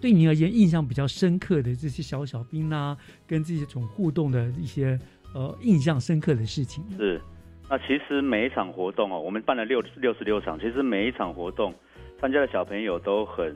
[0.00, 4.98] 对你而言印象比较深刻的这些小小兵啊，跟这些种互动的一些
[5.34, 6.82] 呃印象深刻的事情？
[6.96, 7.20] 是，
[7.68, 11.74] 那其实每一场活动哦，我们办了六六十六场，其实每一场活动
[12.18, 13.54] 参加的小朋友都很。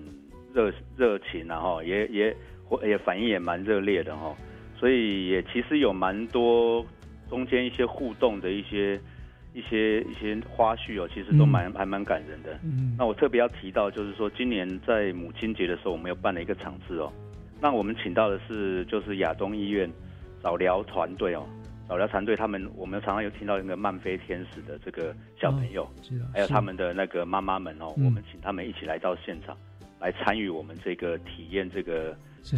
[0.52, 2.36] 热热情然后也也
[2.82, 4.34] 也反应也蛮热烈的哈，
[4.76, 6.84] 所以也其实有蛮多
[7.28, 8.98] 中间一些互动的一些
[9.54, 12.58] 一些一些花絮哦，其实都蛮还蛮感人的。
[12.62, 17.12] 嗯，那我特别要提到，就是说今年在母亲节的时候，我们又办了一个场次哦。
[17.60, 19.90] 那我们请到的是就是亚东医院
[20.42, 21.46] 早疗团队哦，
[21.86, 25.86] 早疗团队他们我们常常有听到那个漫飞天使的这个小朋友，
[26.32, 29.56] 还有他们的那个妈妈们哦，我们请他们一起来到现场。
[30.02, 32.16] 来参与我们这个体验这个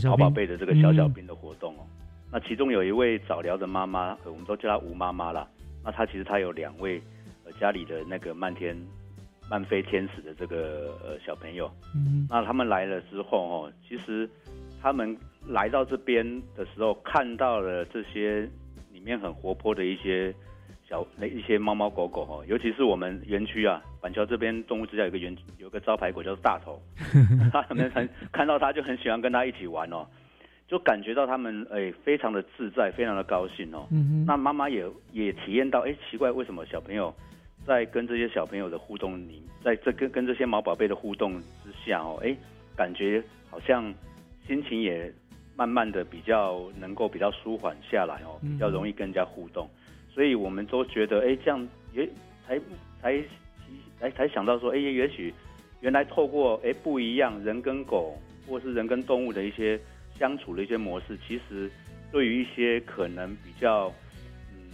[0.08, 1.84] 好宝贝的这个小小兵的活动哦。
[2.32, 5.46] 那其中有一位早疗的妈妈，我们都叫她吴妈妈啦。
[5.84, 7.00] 那她其实她有两位
[7.44, 8.74] 呃家里的那个漫天
[9.50, 11.70] 漫飞天使的这个呃小朋友。
[11.94, 12.26] 嗯。
[12.30, 14.26] 那他们来了之后哦，其实
[14.80, 15.14] 他们
[15.46, 16.24] 来到这边
[16.56, 18.48] 的时候，看到了这些
[18.90, 20.34] 里面很活泼的一些。
[20.86, 26.78] 小那一些猫猫狗狗哦，尤其是我们园区啊，板桥这边动物之家有个园有个招牌狗叫做大头
[27.66, 30.06] 他们很看到它就很喜欢跟它一起玩哦，
[30.68, 33.88] 就感觉到他们哎非常的自在，非常的高兴哦。
[34.26, 37.14] 那妈妈也也体验到哎奇怪，为什么小朋友
[37.66, 42.36] 在跟这些小朋友的互动里，在这跟跟这些毛宝贝的互动之下哦，哎
[42.76, 43.90] 感觉好像
[44.46, 45.10] 心情也
[45.56, 49.66] 慢慢的比较能够比较舒缓下来哦，比较容易跟人家互动。
[50.12, 52.06] 所以我们都觉得，哎，这样也
[52.46, 52.60] 才
[53.00, 53.24] 才才
[54.10, 55.32] 才想到说，哎，也许
[55.80, 59.78] 原来透过哎不一样人跟狗，或是人跟动物的一些
[60.18, 61.70] 相处的一些模式，其实
[62.12, 63.92] 对于一些可能比较
[64.52, 64.70] 嗯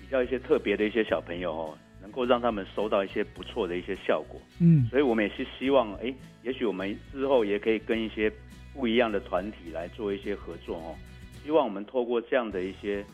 [0.00, 4.40] 比较一些特别的一些小朋友哦，能够让他们收到一些不错的一些效果。
[4.60, 6.12] 嗯，所以我们也是希望，哎，
[6.42, 8.32] 也许我们之后也可以跟一些
[8.72, 10.94] 不一样的团体来做一些合作哦。
[11.42, 13.04] 希望我们透过这样的一些，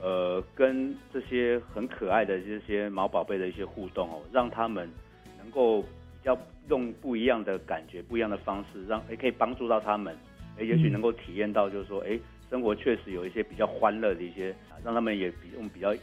[0.00, 4.88] 呃，跟这些很可爱的这些毛宝贝的一些互动哦，让他们
[5.46, 6.36] 能够比较
[6.68, 10.16] 用不一样的感觉、不一样的方式，让也可以帮助到他们，
[10.58, 12.18] 哎，也许能够体验到，就是说，哎，
[12.50, 14.52] 生活确实有一些比较欢乐的一些，
[14.84, 15.98] 让他们也比用比较愉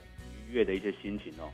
[0.54, 1.52] 悦的一些心情哦，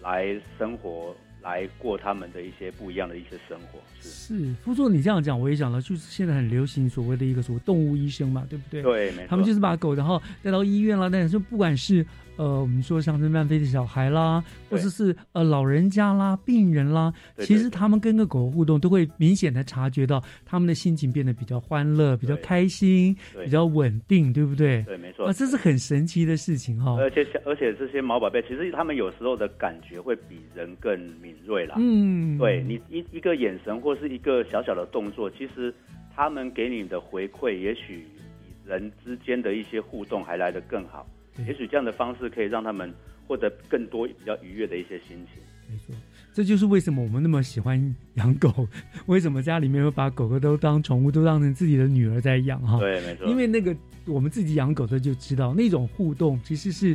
[0.00, 1.14] 来生活。
[1.42, 4.54] 来过他们的一些不一样的一些生活，是是。
[4.62, 8.80] 傅作，你这样讲，我也想到，就是现在很流行所谓的一个所谓动物医生嘛，对不对？
[8.80, 9.26] 对，没错。
[9.26, 12.06] 他们就是把狗然后带到医院了，但是不管是。
[12.36, 24.82] 呃，我们说像是慢飞的小孩啦，或者是呃老人家啦、病人啦，其实他们跟个狗互动，都会明显的察觉到他们的心情变得比较欢乐、比较开心、比较稳定，对不对？
[24.84, 25.26] 对，没错。
[25.26, 26.96] 啊，这是很神奇的事情哈。
[26.98, 31.76] 而且，而且这些毛宝贝，其实他们有时候的感觉会比人更敏锐啦。
[31.78, 35.72] 嗯，对你一一个眼神或是一个小小的动作，其实
[36.16, 38.06] 他们给你的回馈，也许
[38.42, 41.06] 比人之间的一些互动还来得更好。
[41.46, 42.92] 也许这样的方式可以让他们
[43.26, 45.42] 获得更多比较愉悦的一些心情。
[45.68, 45.94] 没错，
[46.34, 48.68] 这就是为什么我们那么喜欢养狗，
[49.06, 52.78] 为什么家里面会把狗狗都当宠物，都当成自己的女儿在养哈。
[52.78, 53.26] 对，没错。
[53.26, 53.74] 因为那个
[54.04, 56.94] 我们自己养狗的就知道，那种互动其实是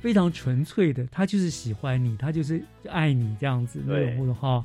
[0.00, 4.64] 非常纯粹的，他就是喜欢你，他就是爱你这样子那种互动哈。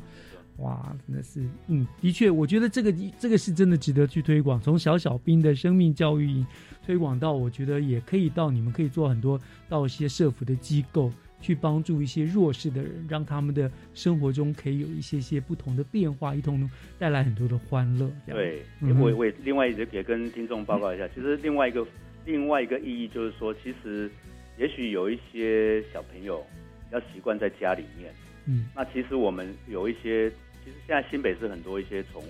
[0.57, 6.45] 哇，真的是，嗯，的确，我觉得这个这个是真的值得去推广，从小小兵的生命教育
[6.85, 16.69] 推广到，我觉得也可以到你们可以做很多到一些社福的机构去帮助一些弱势的人，让他们的生活中可以有一些些不同的变化，一同
[16.99, 18.11] 带来很多的欢乐。
[18.27, 21.85] 对，我我另外也也跟听众报告一下，其实另外一个
[22.25, 24.09] 另外一个意义就是说，其实
[24.57, 26.45] 也许有一些小朋友
[26.91, 28.13] 要习惯在家里面，
[28.45, 30.31] 嗯，那其实我们有一些。
[30.63, 32.23] 其实现在新北市很多一些宠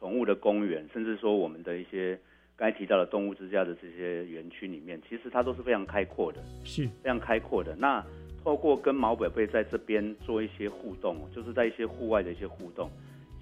[0.00, 2.18] 宠物的公园，甚至说我们的一些
[2.58, 7.76] 刚才提到的动物之家的这些园区里面，其实它都是非常开阔的，是非常开阔的。
[7.76, 8.04] 那
[8.42, 12.90] 透过跟毛宝贝在这边做一些互动，就是在一些户外的一些互动，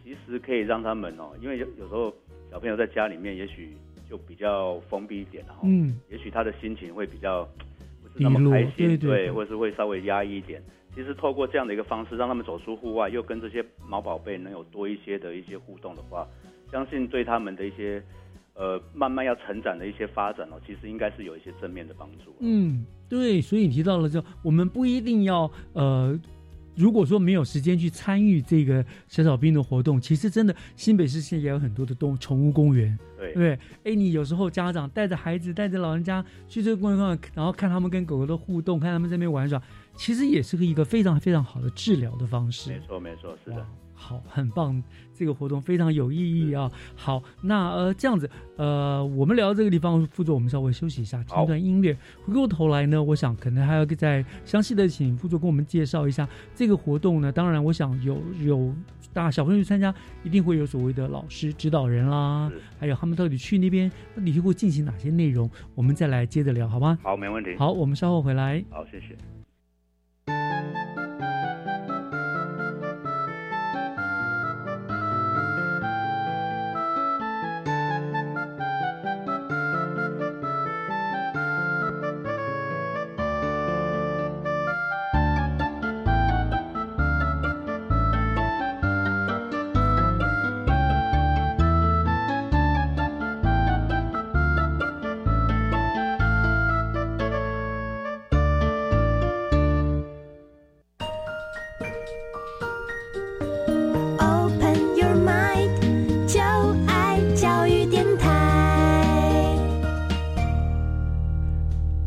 [0.05, 2.15] 其实可以让他们哦，因为有有时候
[2.51, 3.75] 小朋友在家里面，也许
[4.07, 7.43] 就比较封闭一点，然后嗯，也许他的心情会比较
[8.03, 10.63] 不是那么开心，对，或者是会稍微压抑一点。
[10.95, 16.29] 其实透过这样的一个方式，让他们走出户外，又跟这些毛宝贝能有多一些的一些互动的话，
[16.71, 18.03] 相信对他们的一些
[18.57, 22.35] 呃慢慢要成长的一些发展哦，其实应该是有一些正面的帮助。
[22.41, 26.19] 嗯，对，所以你提到了，就我们不一定要呃，
[26.75, 33.59] 如果说没有时间去参与这个小小兵的活动，其实真的新北市现在也有很多的动宠物公园，对对？
[33.85, 39.61] 哎，你有时候家长带着孩子，带着老人家去这个公园看，然后看他们跟狗狗的互动，看他们在那边玩耍。
[39.95, 42.71] 其实也是个一个非常非常好的治疗的方式。
[42.71, 43.67] 没错，没错，是的。
[43.97, 44.81] 好，很棒，
[45.15, 46.19] 这个活动非常有意
[46.49, 46.71] 义啊。
[46.95, 51.97] 好，那呃这样子，呃，我们聊到这个地方，副座我们稍微休息一下，听一段音乐。
[52.25, 57.33] 回过头来呢，我想可能还要再详细的请副座跟我们介绍一下这个活动呢。
[57.33, 58.73] 当然，我想有有
[59.13, 59.93] 大小朋友去参加，
[60.23, 66.99] 一定会有所谓的老师指导人啦，还有他们到底去那边到底会进行哪些内容，我们再来接着聊，好吗？
[67.03, 67.57] 好，没问题。
[67.57, 68.63] 好，我们稍后回来。
[68.71, 69.17] 好，谢谢。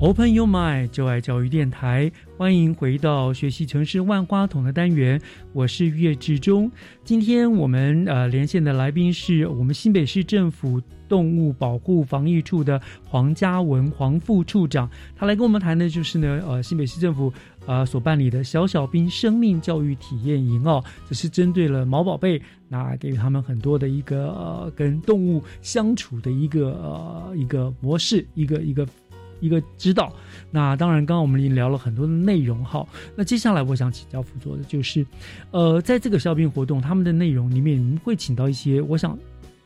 [0.09, 5.21] Open Your Mind，就爱教育电台，欢迎回到学习城市万花筒的单元，
[5.53, 6.71] 我是岳志忠。
[7.03, 17.31] 今天我们呃连线的来宾是我们新北市政府动物保护防疫处的黄嘉文黄副处长，他来跟我们谈的就是呢呃新北市政府
[17.67, 28.87] 呃所办理的小小兵生命教育体验营哦，这是针对了毛宝贝，那给予他们很多的一个呃跟动物相处的一个呃一个模式，一个一个。
[29.39, 30.13] 一个指导，
[30.51, 32.85] 那当然，刚刚我们已经聊了很多的内容哈。
[33.15, 35.05] 那接下来我想请教辅佐的就是，
[35.51, 39.17] 呃，在这个校兵活动，他们的内容里面，你们会请到一些，我想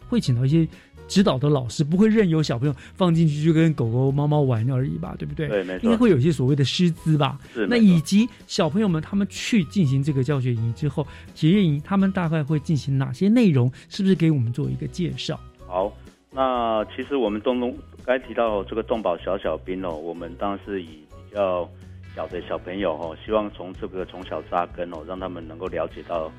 [0.08, 0.68] 会请到一些
[1.08, 5.16] 指导的老师，不会任由小朋友放进去就跟狗狗、猫猫玩而已吧？
[5.18, 5.48] 对不对？
[5.48, 5.86] 对，没错。
[5.86, 7.38] 应该会有一些所谓的师资吧？
[7.54, 7.68] 是。
[7.68, 11.06] 那以及小朋友们他们去进行这个教学营之后，
[11.36, 13.72] 体验营他们大概会进行哪些内容？
[13.90, 15.40] 是不是给我们做一个介绍？
[15.68, 15.92] 好，
[16.32, 17.76] 那其实我们东东
[18.06, 21.70] 该提到这个动保小小兵哦，我们当然是以比较
[22.16, 26.32] 小的小朋友哦，希望从这个从小扎根哦，让他们能够了解到。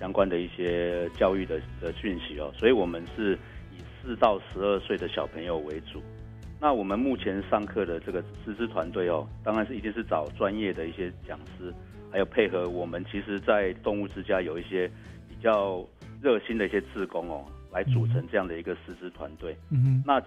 [0.00, 3.34] 相关的一些教育的的讯息哦，所以我们是
[3.70, 6.00] 以四到十二岁的小朋友为主。
[6.58, 11.70] 那我们目前上课的这个师资团队哦，当然是一定是找专业的一些讲师，
[12.10, 14.90] 还有配合我们其实，在动物之家有一些
[15.28, 15.86] 比较
[16.22, 19.54] 热心的一些志工哦，来组成这样的一个师资团队。
[19.70, 20.18] 嗯那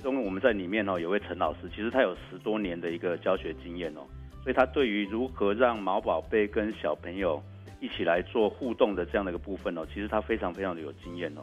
[0.00, 4.00] 其中我们在里面哦，有位陈老师，其实他有十多年的一个教学经验哦，
[4.42, 7.40] 所以他对于如何让毛宝贝跟小朋友。
[7.82, 11.40] 一起来做互动的这样的一个部分哦，其实他非常非常的有经验哦。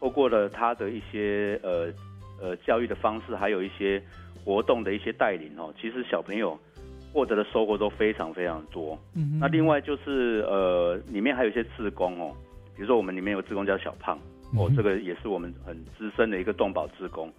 [0.00, 1.86] 透过了他的一些呃
[2.42, 4.02] 呃教育的方式，还有一些
[4.44, 6.58] 活动的一些带领哦，其实小朋友
[7.12, 8.98] 获得的收获都非常非常多。
[9.14, 12.34] 嗯，那另外就是呃里面还有一些志工哦，
[12.74, 14.18] 比如说我们里面有志工叫小胖
[14.58, 17.32] 哦，这个也是我们很资深的一个动保志工。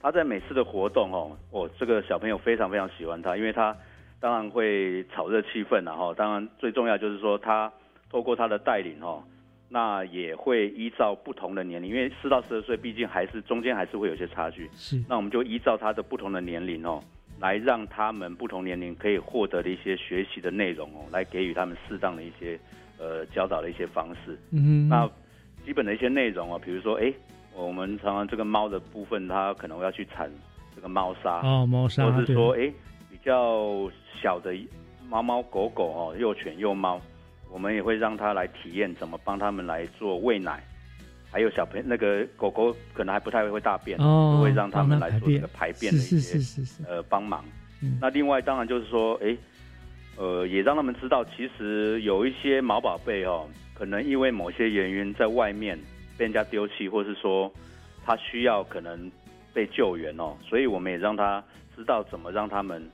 [0.00, 3.76] 他在每次的活动哦，哦这个小朋友非常非常喜欢他，因为他
[4.20, 7.72] 当然会炒热气氛然后当然最重要就是说他。
[8.10, 9.22] 透过他的带领哦，
[9.68, 14.66] 那也会依照不同的年龄，因为四到十二岁毕竟还是中间还是会有些差距。
[14.72, 17.04] 是，那我们就依照他的不同的年龄哦，
[17.38, 22.58] 来让他们不同年龄可以获得的一些学习的内容哦，来给予他们适当的一些
[22.98, 24.38] 呃教导的一些方式。
[24.52, 25.06] 嗯，那
[25.66, 27.12] 基本的一些内容哦，比如说哎，
[27.66, 30.30] 我们常常这个猫的部分，它可能要去铲
[30.74, 32.72] 这个猫砂哦，猫砂，或是说哎
[33.10, 33.90] 比较
[34.22, 34.54] 小的
[35.08, 37.00] 猫猫狗狗哦，幼犬幼猫。
[37.50, 40.62] 我们也会让它来体验怎么帮他们来做喂奶，
[41.32, 46.38] 还有小朋友那个狗狗可能还不太会大便，哦，会让他们来做这个排便的一些
[46.86, 47.42] 呃帮忙。
[47.98, 49.34] 那另外当然就是说，哎，
[50.18, 55.78] 呃，也让他们知道，其实有一些毛宝贝哦，可能因为某些原因在外面
[56.18, 57.50] 被人家丢弃，或是说
[58.04, 59.10] 他需要可能
[59.54, 61.42] 被救援哦，所以我们也让他
[61.74, 62.86] 知道怎么让他们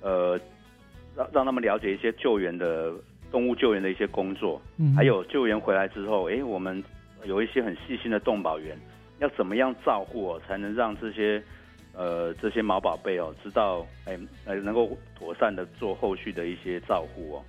[0.00, 0.40] 呃
[1.14, 2.92] 让让他们了解一些救援的。
[3.30, 4.60] 动物救援的一些工作，
[4.94, 6.84] 还有救援回来之后，哎，我们
[7.24, 8.78] 有一些很细心的动保员，
[9.20, 11.42] 要怎么样照顾哦，才能让这些
[11.94, 17.44] 呃这些毛宝贝哦知道，哎呃能够妥善的做后续的一些照顾哦。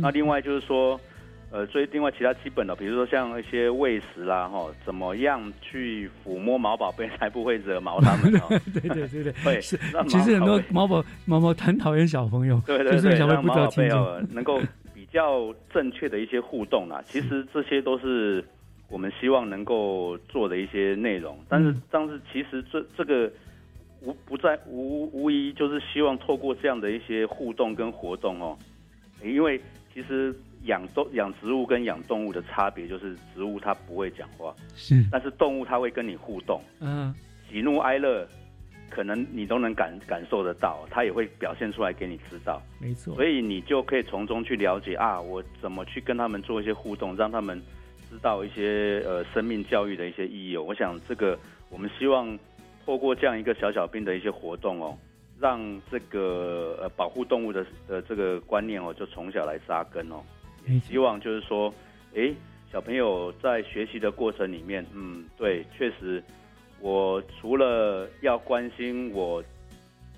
[0.00, 0.98] 那另外就是说，
[1.50, 8.32] 呃，所以另外其他基本的，比如说像一些喂食啦，哈，怎么样去抚摸毛宝贝才不会惹毛他们？
[8.72, 9.76] 对对对对， 会是。
[10.08, 14.60] 其实很多毛宝毛毛很讨厌小朋友，对对对，让毛宝贝哦能够。
[14.94, 18.44] 比较正确的一些互动啦， 其实这些都是
[18.90, 21.34] 我们希望能够做的一些内容。
[21.48, 23.32] 但是，但是其实这这个
[24.02, 28.54] 无不在无无疑就是希望透过这样的一些互动跟活动哦，
[29.24, 29.58] 因为
[29.94, 30.30] 其实
[30.64, 37.14] 养动养植物跟养动物的差别就是植物它不会讲话，是，但是动物它会跟你互动，嗯，
[37.50, 38.26] 喜怒哀乐。
[38.90, 43.14] 可能你都能感感受得到，它也会表现出来给你知道，没错。
[43.14, 47.62] 所以你就可以从中去了解啊，我怎么去跟他们做一些互动，让他们
[48.08, 50.56] 知道一些呃生命教育的一些意义。
[50.56, 51.38] 我想这个
[51.68, 52.36] 我们希望
[52.86, 54.96] 透过这样一个小小兵的一些活动哦，
[55.38, 60.22] 让这个呃保护动物的的这个观念哦，就从小来扎根哦。
[60.68, 61.72] 也希望就是说，
[62.14, 62.32] 哎，
[62.72, 66.22] 小朋友在学习的过程里面，嗯，对，确实。
[66.80, 69.42] 我除了要关心我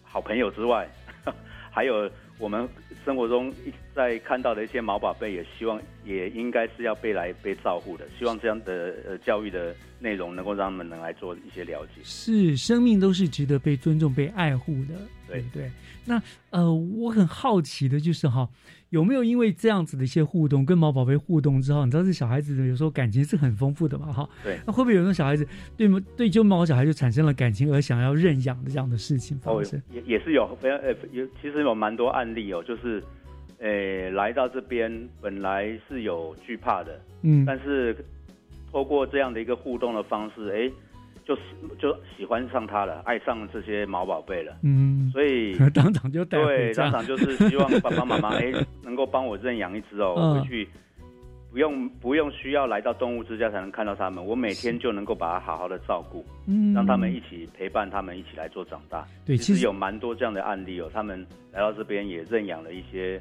[0.03, 0.87] 好朋友之外，
[1.73, 2.69] 还有我们
[3.03, 3.51] 生活中
[3.95, 8.07] 在看到的一些毛宝贝，也希望也应该是要被来被照顾的。
[8.19, 12.03] 希望这样的呃教育的内容能够让他们能来做一些了解。
[12.05, 14.95] 是，生命都是值得被尊重、被爱护的，
[15.27, 15.71] 对对？
[16.05, 16.21] 那
[16.51, 18.47] 呃，我很好奇的就是哈。
[18.91, 24.13] 有没有因为这样子的一些互动，跟毛宝贝互动之后，你知道这小孩子有时候感情是很丰富的嘛？
[24.13, 29.81] 哈，对，那会不会有那种小孩子对对就毛小孩就产生了感情而想要认养的这样的事情发生？
[29.93, 33.03] 也也是有，非常呃有，其实有蛮多案例哦，就是，
[33.59, 37.97] 诶来到这边本来是有惧怕的，嗯，但是
[38.73, 40.73] 透过这样的一个互动的方式，哎。
[41.31, 41.43] 就是
[41.79, 48.53] 就喜欢上他了，爱上这些毛宝贝了，嗯，所以 当场就带对，当场就是希望爸爸妈妈 哎
[48.83, 50.69] 能够帮我认养一只哦，回去
[51.53, 59.07] 不用不用需要来到动物之家才能看到他们，我每天就能够把它好好的照顾，嗯，让他们一起陪伴他们一起来做长大。
[59.25, 63.21] 对，其实有蛮多这样的案例哦，他们来到这边也认养了一些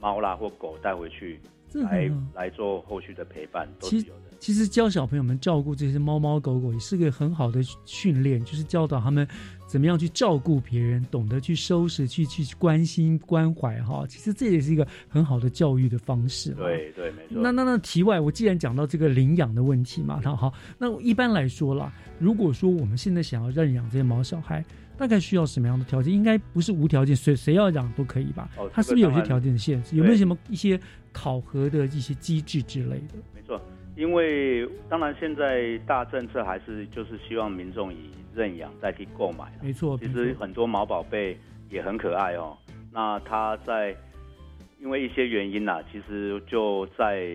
[0.00, 1.38] 猫啦或狗带回去，
[1.74, 4.29] 来来做后续的陪伴，都是有的。
[4.40, 9.28] 其实教小朋友们照顾这些猫猫狗狗也是个很好的训练，就是教导他们
[9.68, 14.04] 怎么样去照顾别人，懂得去收拾、去去关心、关怀哈。
[14.08, 16.52] 其实这也是一个很好的教育的方式。
[16.54, 17.40] 对对，没错。
[17.42, 24.64] 那那那题外，我既然讲到这个领养的问题嘛，那好，那一般来说啦，如果说我们现在想要认养这些毛小孩。
[24.96, 26.12] 大概需要什么样的条件？
[26.12, 28.50] 应该不是无条件，谁谁要养都可以吧？
[28.58, 29.96] 哦，它是不是有些条件的限制？
[29.96, 30.78] 有没有什么一些
[31.10, 33.14] 考核的一些机制之类的？
[33.34, 33.58] 没错，
[34.00, 39.52] 因为当然现在大政策还是就是希望民众以认养代替购买。
[39.62, 41.38] 没错，其实很多毛宝贝
[41.68, 42.56] 也很可爱哦。
[42.90, 43.94] 那它在
[44.80, 47.30] 因为一些原因呐，其实就在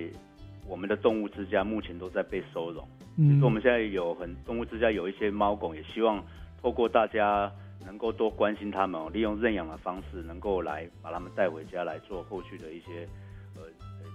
[0.68, 2.84] 我们的动物之家目前都在被收容。
[3.18, 6.24] 嗯，其实我们现在有很动物之家有一些猫狗，也希望。
[6.62, 7.52] 透过大家
[7.86, 13.08] 能够多关心他们哦，利用认养的方式，能够来把他们带回家来做后续的一些呃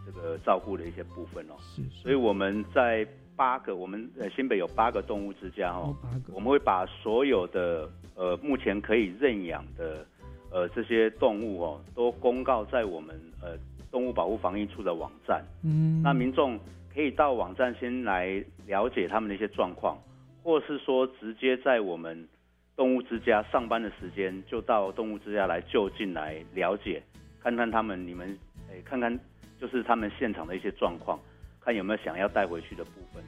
[0.04, 1.54] 这个照顾的一些部分哦。
[1.58, 10.06] 是，所以我们在八个，我们呃新北有八个动物之家哦，八个，我们会把所有的呃目前可以认养的
[10.50, 13.56] 呃这些动物哦，都公告在我们呃
[13.90, 15.44] 动物保护防疫处的网站。
[15.64, 16.58] 嗯，那民众
[16.94, 19.96] 可以到网站先来了解他们的一些状况，
[20.42, 22.28] 或是说直接在我们。
[22.76, 27.02] 动物之家上班的时间，就到动物之家来就近来了解，
[27.38, 28.26] 看看他们你们
[28.70, 29.12] 诶，看看
[29.60, 31.18] 就是他们现场的一些状况，
[31.60, 33.22] 看有没有想要带回去的部分。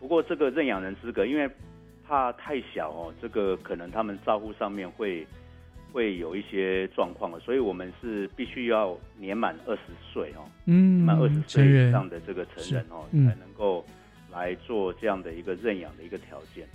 [0.00, 1.48] 不过这个认养人资格，因为
[2.06, 5.26] 怕太小哦，这个可能他们照顾上面会
[5.92, 13.84] 会有一些状况了，所以我们是必须要年满二十岁哦，嗯，满二十岁以上的这个成人哦，才能够
[14.30, 16.66] 来做这样的一个认养的一个条件。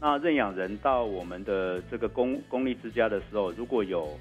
[0.00, 4.18] 那认养人到我们的这个公公立之家的时候，如果有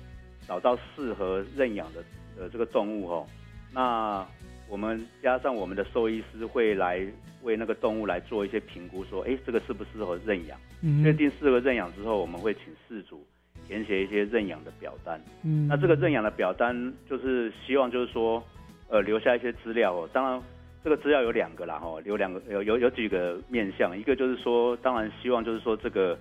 [0.48, 2.04] 找到适合认养的
[2.40, 3.28] 呃这个动物哦，
[3.74, 4.26] 那
[4.70, 7.06] 我们加上我们的兽医师会来
[7.42, 10.58] 为那个动物来做一些评估，说哎这个适不适合认养？
[11.04, 13.26] 确定适合认养之后，我们会请事主
[13.68, 15.20] 填写一些认养的表单。
[15.44, 18.44] 嗯，那这个认养的表单就是希望就是说
[18.90, 20.42] 呃留下一些资料哦，当然。
[20.86, 26.20] 这个资料有两个啦，哈，有两个有有有几个面向，一个就是说，当然希望就是说这个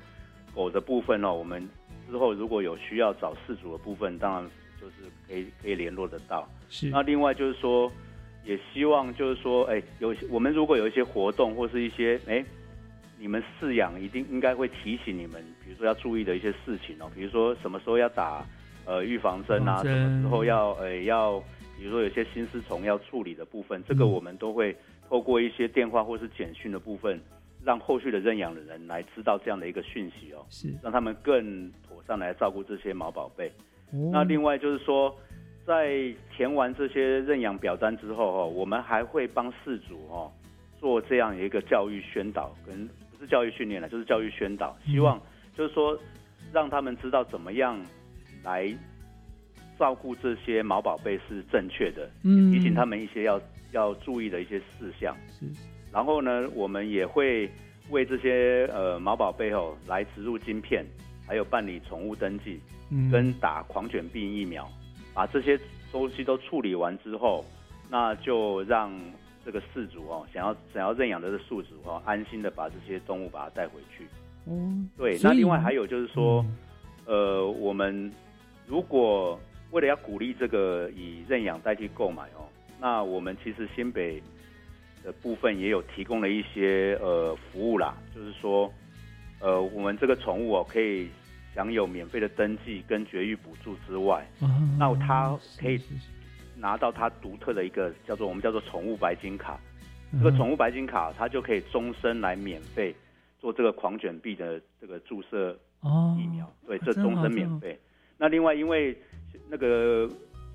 [0.55, 1.69] 狗的部分哦，我们
[2.09, 4.51] 之后如果有需要找饲主的部分，当然
[4.83, 6.47] 就是可以可以联络得到。
[6.69, 6.91] 是。
[6.91, 7.91] 那另外就是说，
[8.45, 12.45] 也希望就是说，哎，有我们如果有一些活动或是一些哎，
[13.19, 18.45] 你们饲养一定应该会提醒你们，比如说要注意的一些事情哦，比如说什么时候要打
[18.85, 21.43] 呃预防针啊，什么时候要呃要。
[21.79, 24.77] 比如说有些新丝虫要处理的部分，这个我们都会
[25.09, 27.21] 透过一些电话或是简讯的部分，
[27.65, 33.51] 让后续的认养的人来知道这样的一个讯息哦，是让他们更妥善来照顾这些毛宝贝。
[34.13, 35.15] 那另外就是说，
[35.67, 40.33] 在填完这些认养表单之后哦，我们还会帮事主哦
[40.81, 45.21] 做这样一个教育宣导，跟不是教育训练了，就是教育宣导，希望
[45.57, 45.99] 就是说
[46.53, 47.81] 让他们知道怎么样
[48.43, 48.75] 来。
[49.79, 53.41] 照顾这些毛宝贝是正确的，嗯提醒他们一些要
[53.73, 55.17] 要注意的一些事项。
[55.29, 55.47] 是，
[55.91, 57.51] 然后呢，我们也会
[57.91, 60.85] 为这些呃毛宝贝哦来植入晶片，
[61.33, 62.61] 还有办理宠物登记，
[63.11, 64.71] 跟打狂犬病疫苗。
[65.15, 65.59] 把这些
[65.91, 67.43] 东西都处理完之后，
[67.89, 68.93] 那就让
[69.43, 74.05] 这个饲主哦想要想要认养的这宿主哦安心的把这些动物把它带回去。
[74.45, 74.53] 哦，
[74.99, 75.19] 对。
[75.23, 76.45] 那另外还有就是说，
[77.07, 78.13] 呃，我们
[78.67, 82.45] 如果为了要鼓励这个以认养代替购买哦，
[82.79, 84.23] 那我们其实新北
[85.03, 88.71] 的部分也有提供了一些呃服务啦，就是说，
[89.41, 91.09] 呃，我们这个宠物哦可以
[91.55, 94.27] 享有免费的登记跟绝育补助之外，
[94.79, 95.81] 那他可以
[96.57, 99.59] 拿到他独特的一个叫做我们叫做宠物白金卡，
[100.13, 102.95] 这个宠物白金卡它就可以终身来免费
[103.41, 105.59] 做这个狂犬病的这个注射
[106.19, 107.79] 疫苗，对，这终身免费。
[108.17, 108.97] 那另外因为
[109.49, 110.09] 那个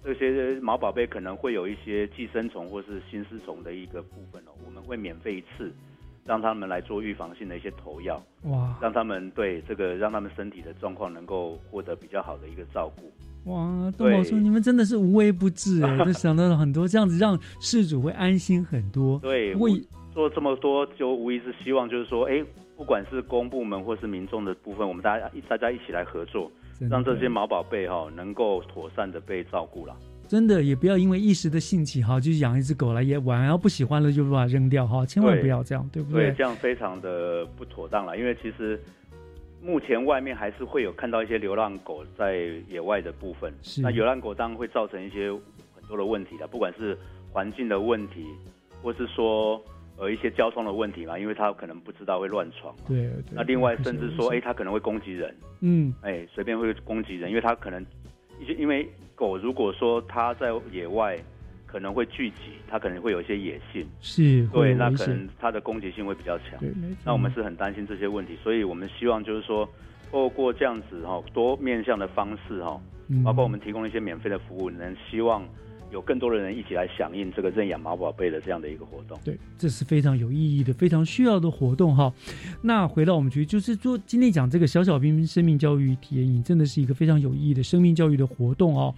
[0.03, 5.73] 这些毛宝贝可能会有一些寄生虫或是心丝虫的一个部分哦，我们会免费一次，
[6.27, 13.51] 让他们来做预防性的一些投药，哇，让他们对这个让他们身体的状况能够获得比较好的一个照顾。
[13.51, 19.17] 哇，东宝说你们真的是无微不至哎， 就想到了很多这样子，让事主会安心很多。
[19.19, 19.81] 对，为
[20.13, 22.43] 做这么多，就无疑是希望就是说，哎，
[22.75, 26.51] 不管是公部门或是民众的部分，我们大家大家一起来合作。
[26.91, 29.97] 让这些毛宝贝哈能够妥善的被照顾了。
[30.27, 36.27] 真的也不要因为一时的兴起哈，就养一只狗来也玩，然后不喜欢了就把它扔掉哈，千万不要这样，对不对？
[36.27, 38.17] 对，这样非常的不妥当了。
[38.17, 38.79] 因为其实
[39.63, 45.31] 目前外面还是会有看到一些流浪狗在野外的部分，那流浪狗当然会造成一些
[45.73, 46.97] 很多的问题的，不管是
[47.31, 48.25] 环境的问题，
[48.81, 49.61] 或是说
[49.97, 52.83] 呃一些交通的问题嘛，因为他可能不知道会乱闯嘛。
[52.87, 53.09] 对。
[53.31, 55.35] 那另外甚至说，哎，他可能会攻击人。
[55.61, 55.93] 嗯。
[56.01, 57.83] 哎，随便会攻击人，因为他可能，
[58.57, 58.87] 因为
[59.17, 61.17] 狗如果说它在野外
[61.65, 63.85] 可能会聚集，它可能会有一些野性。
[63.99, 64.45] 是。
[64.53, 66.59] 对，那可能它的攻击性会比较强。
[66.59, 66.71] 对，
[67.03, 69.67] 那我们是很担心这些问题，所以我们希望就是说，
[70.11, 72.79] 透过这样子哈多面向的方式哈，
[73.25, 75.43] 包括我们提供一些免费的服务，能希望。
[75.91, 82.11] 有更多的人一起来响应这个认养毛宝贝的这样的一个活动，对，这是非常有意义的、非常需要的活动哈。
[82.61, 88.93] 那回到我们局，就是说今天讲这个小小兵生命教育体验营，真的是一个非常有意义的生命教育的活动哦。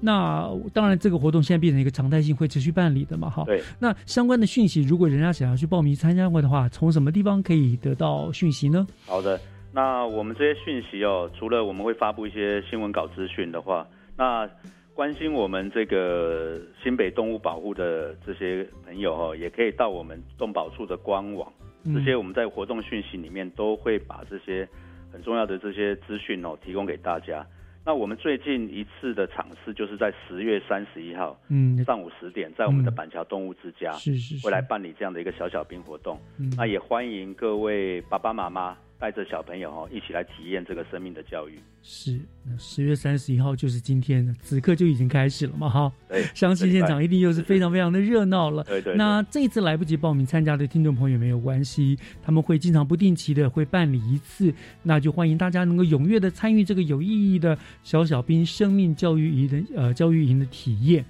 [0.00, 3.44] 那当然，这个活动现在变成一个常态性，会持续办理的嘛哈。
[3.44, 3.62] 对。
[3.78, 8.84] 那相关的讯息，如果人家想要去报名参加过的话，从什么地方可以得到讯息呢？
[9.06, 9.40] 好的，
[9.72, 13.86] 那我们这些讯息哦，除了我们会发布一些新闻稿资讯的话，
[14.16, 14.50] 那。
[14.94, 21.50] 关心我们这个新北动物保护的这些朋友哦，也可以到我们动保处的官网，
[21.94, 24.68] 这些我们在活动讯息里面都会把这些
[25.10, 27.44] 很重要的这些资讯哦提供给大家。
[27.84, 36.16] 那我们最近一次的场次就是在十月三十一号，嗯，上午十点，在我们的板桥动物之家，是是，会来办理这样的一个小小兵活动。
[36.56, 38.76] 那也欢迎各位爸爸妈妈。
[39.02, 41.58] 带着小朋友哦，一起来体验这个生命的教育。
[41.82, 45.92] 是，那十月三十一号就是今天，此刻就已经开始了嘛，哈。
[46.08, 48.62] 对，相信现场一定又是非常非常的热闹了。
[48.70, 48.94] 对对。
[48.94, 61.04] 那这一次来不及报名参加的听众朋友没有关系，他们会经常不定期的会办理一次，那就欢迎大家能够踊跃的参与这个有意义的小小兵生命教育营的呃教育营的体验，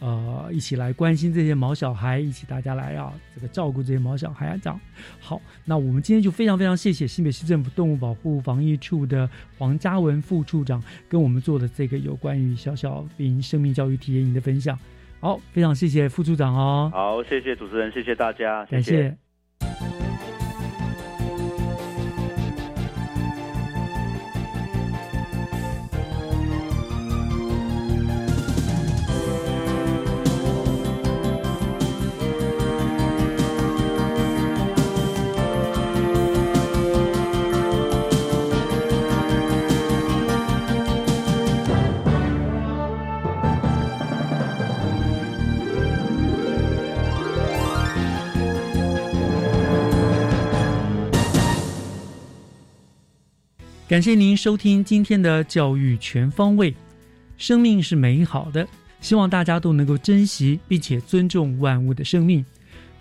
[0.00, 4.80] 呃，一起来关心这些毛小孩，一起大家来啊，这个照顾这些毛小孩啊，这样。
[5.20, 7.33] 好，那我们今天就非常非常谢谢新北。
[7.34, 9.28] 市政府动物保护防疫处的
[9.58, 14.78] 黄嘉文副处长跟我们做的这个有关于小小兵生命教育体验营的分享，
[15.20, 16.90] 好，非常谢谢副处长哦。
[16.94, 19.23] 好，谢谢主持人，谢谢大家，感谢。
[53.94, 56.74] 感谢您收听今天的教育全方位。
[57.36, 58.66] 生命是美好的，
[59.00, 62.44] 希望大家都能够珍惜并且尊重万物的生命。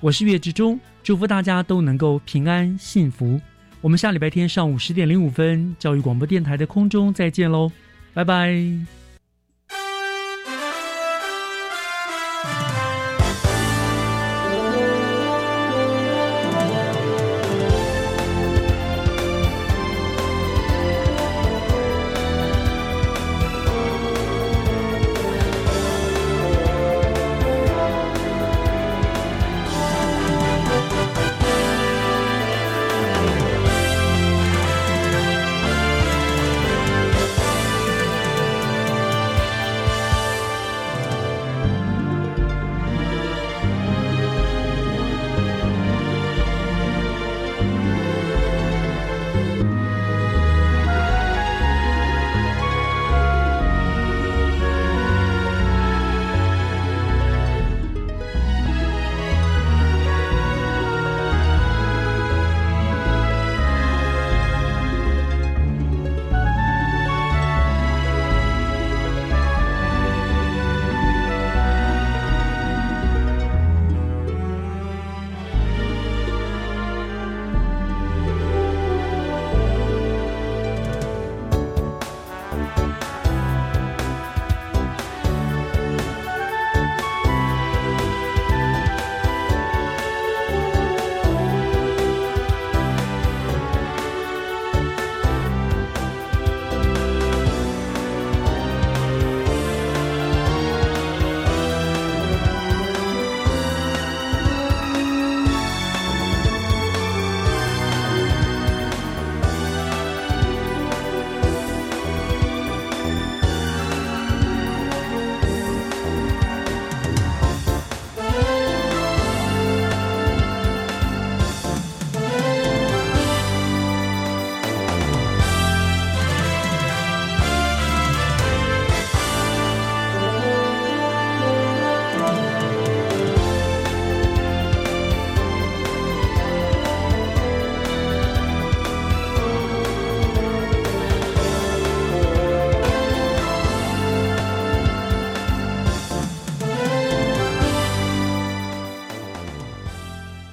[0.02, 3.41] 我是岳志忠，祝福大家都能够平安幸福。
[3.82, 7.72] 我们下礼拜天上午十点零五分，教育广播电台的空中再见喽，
[8.14, 9.03] 拜拜。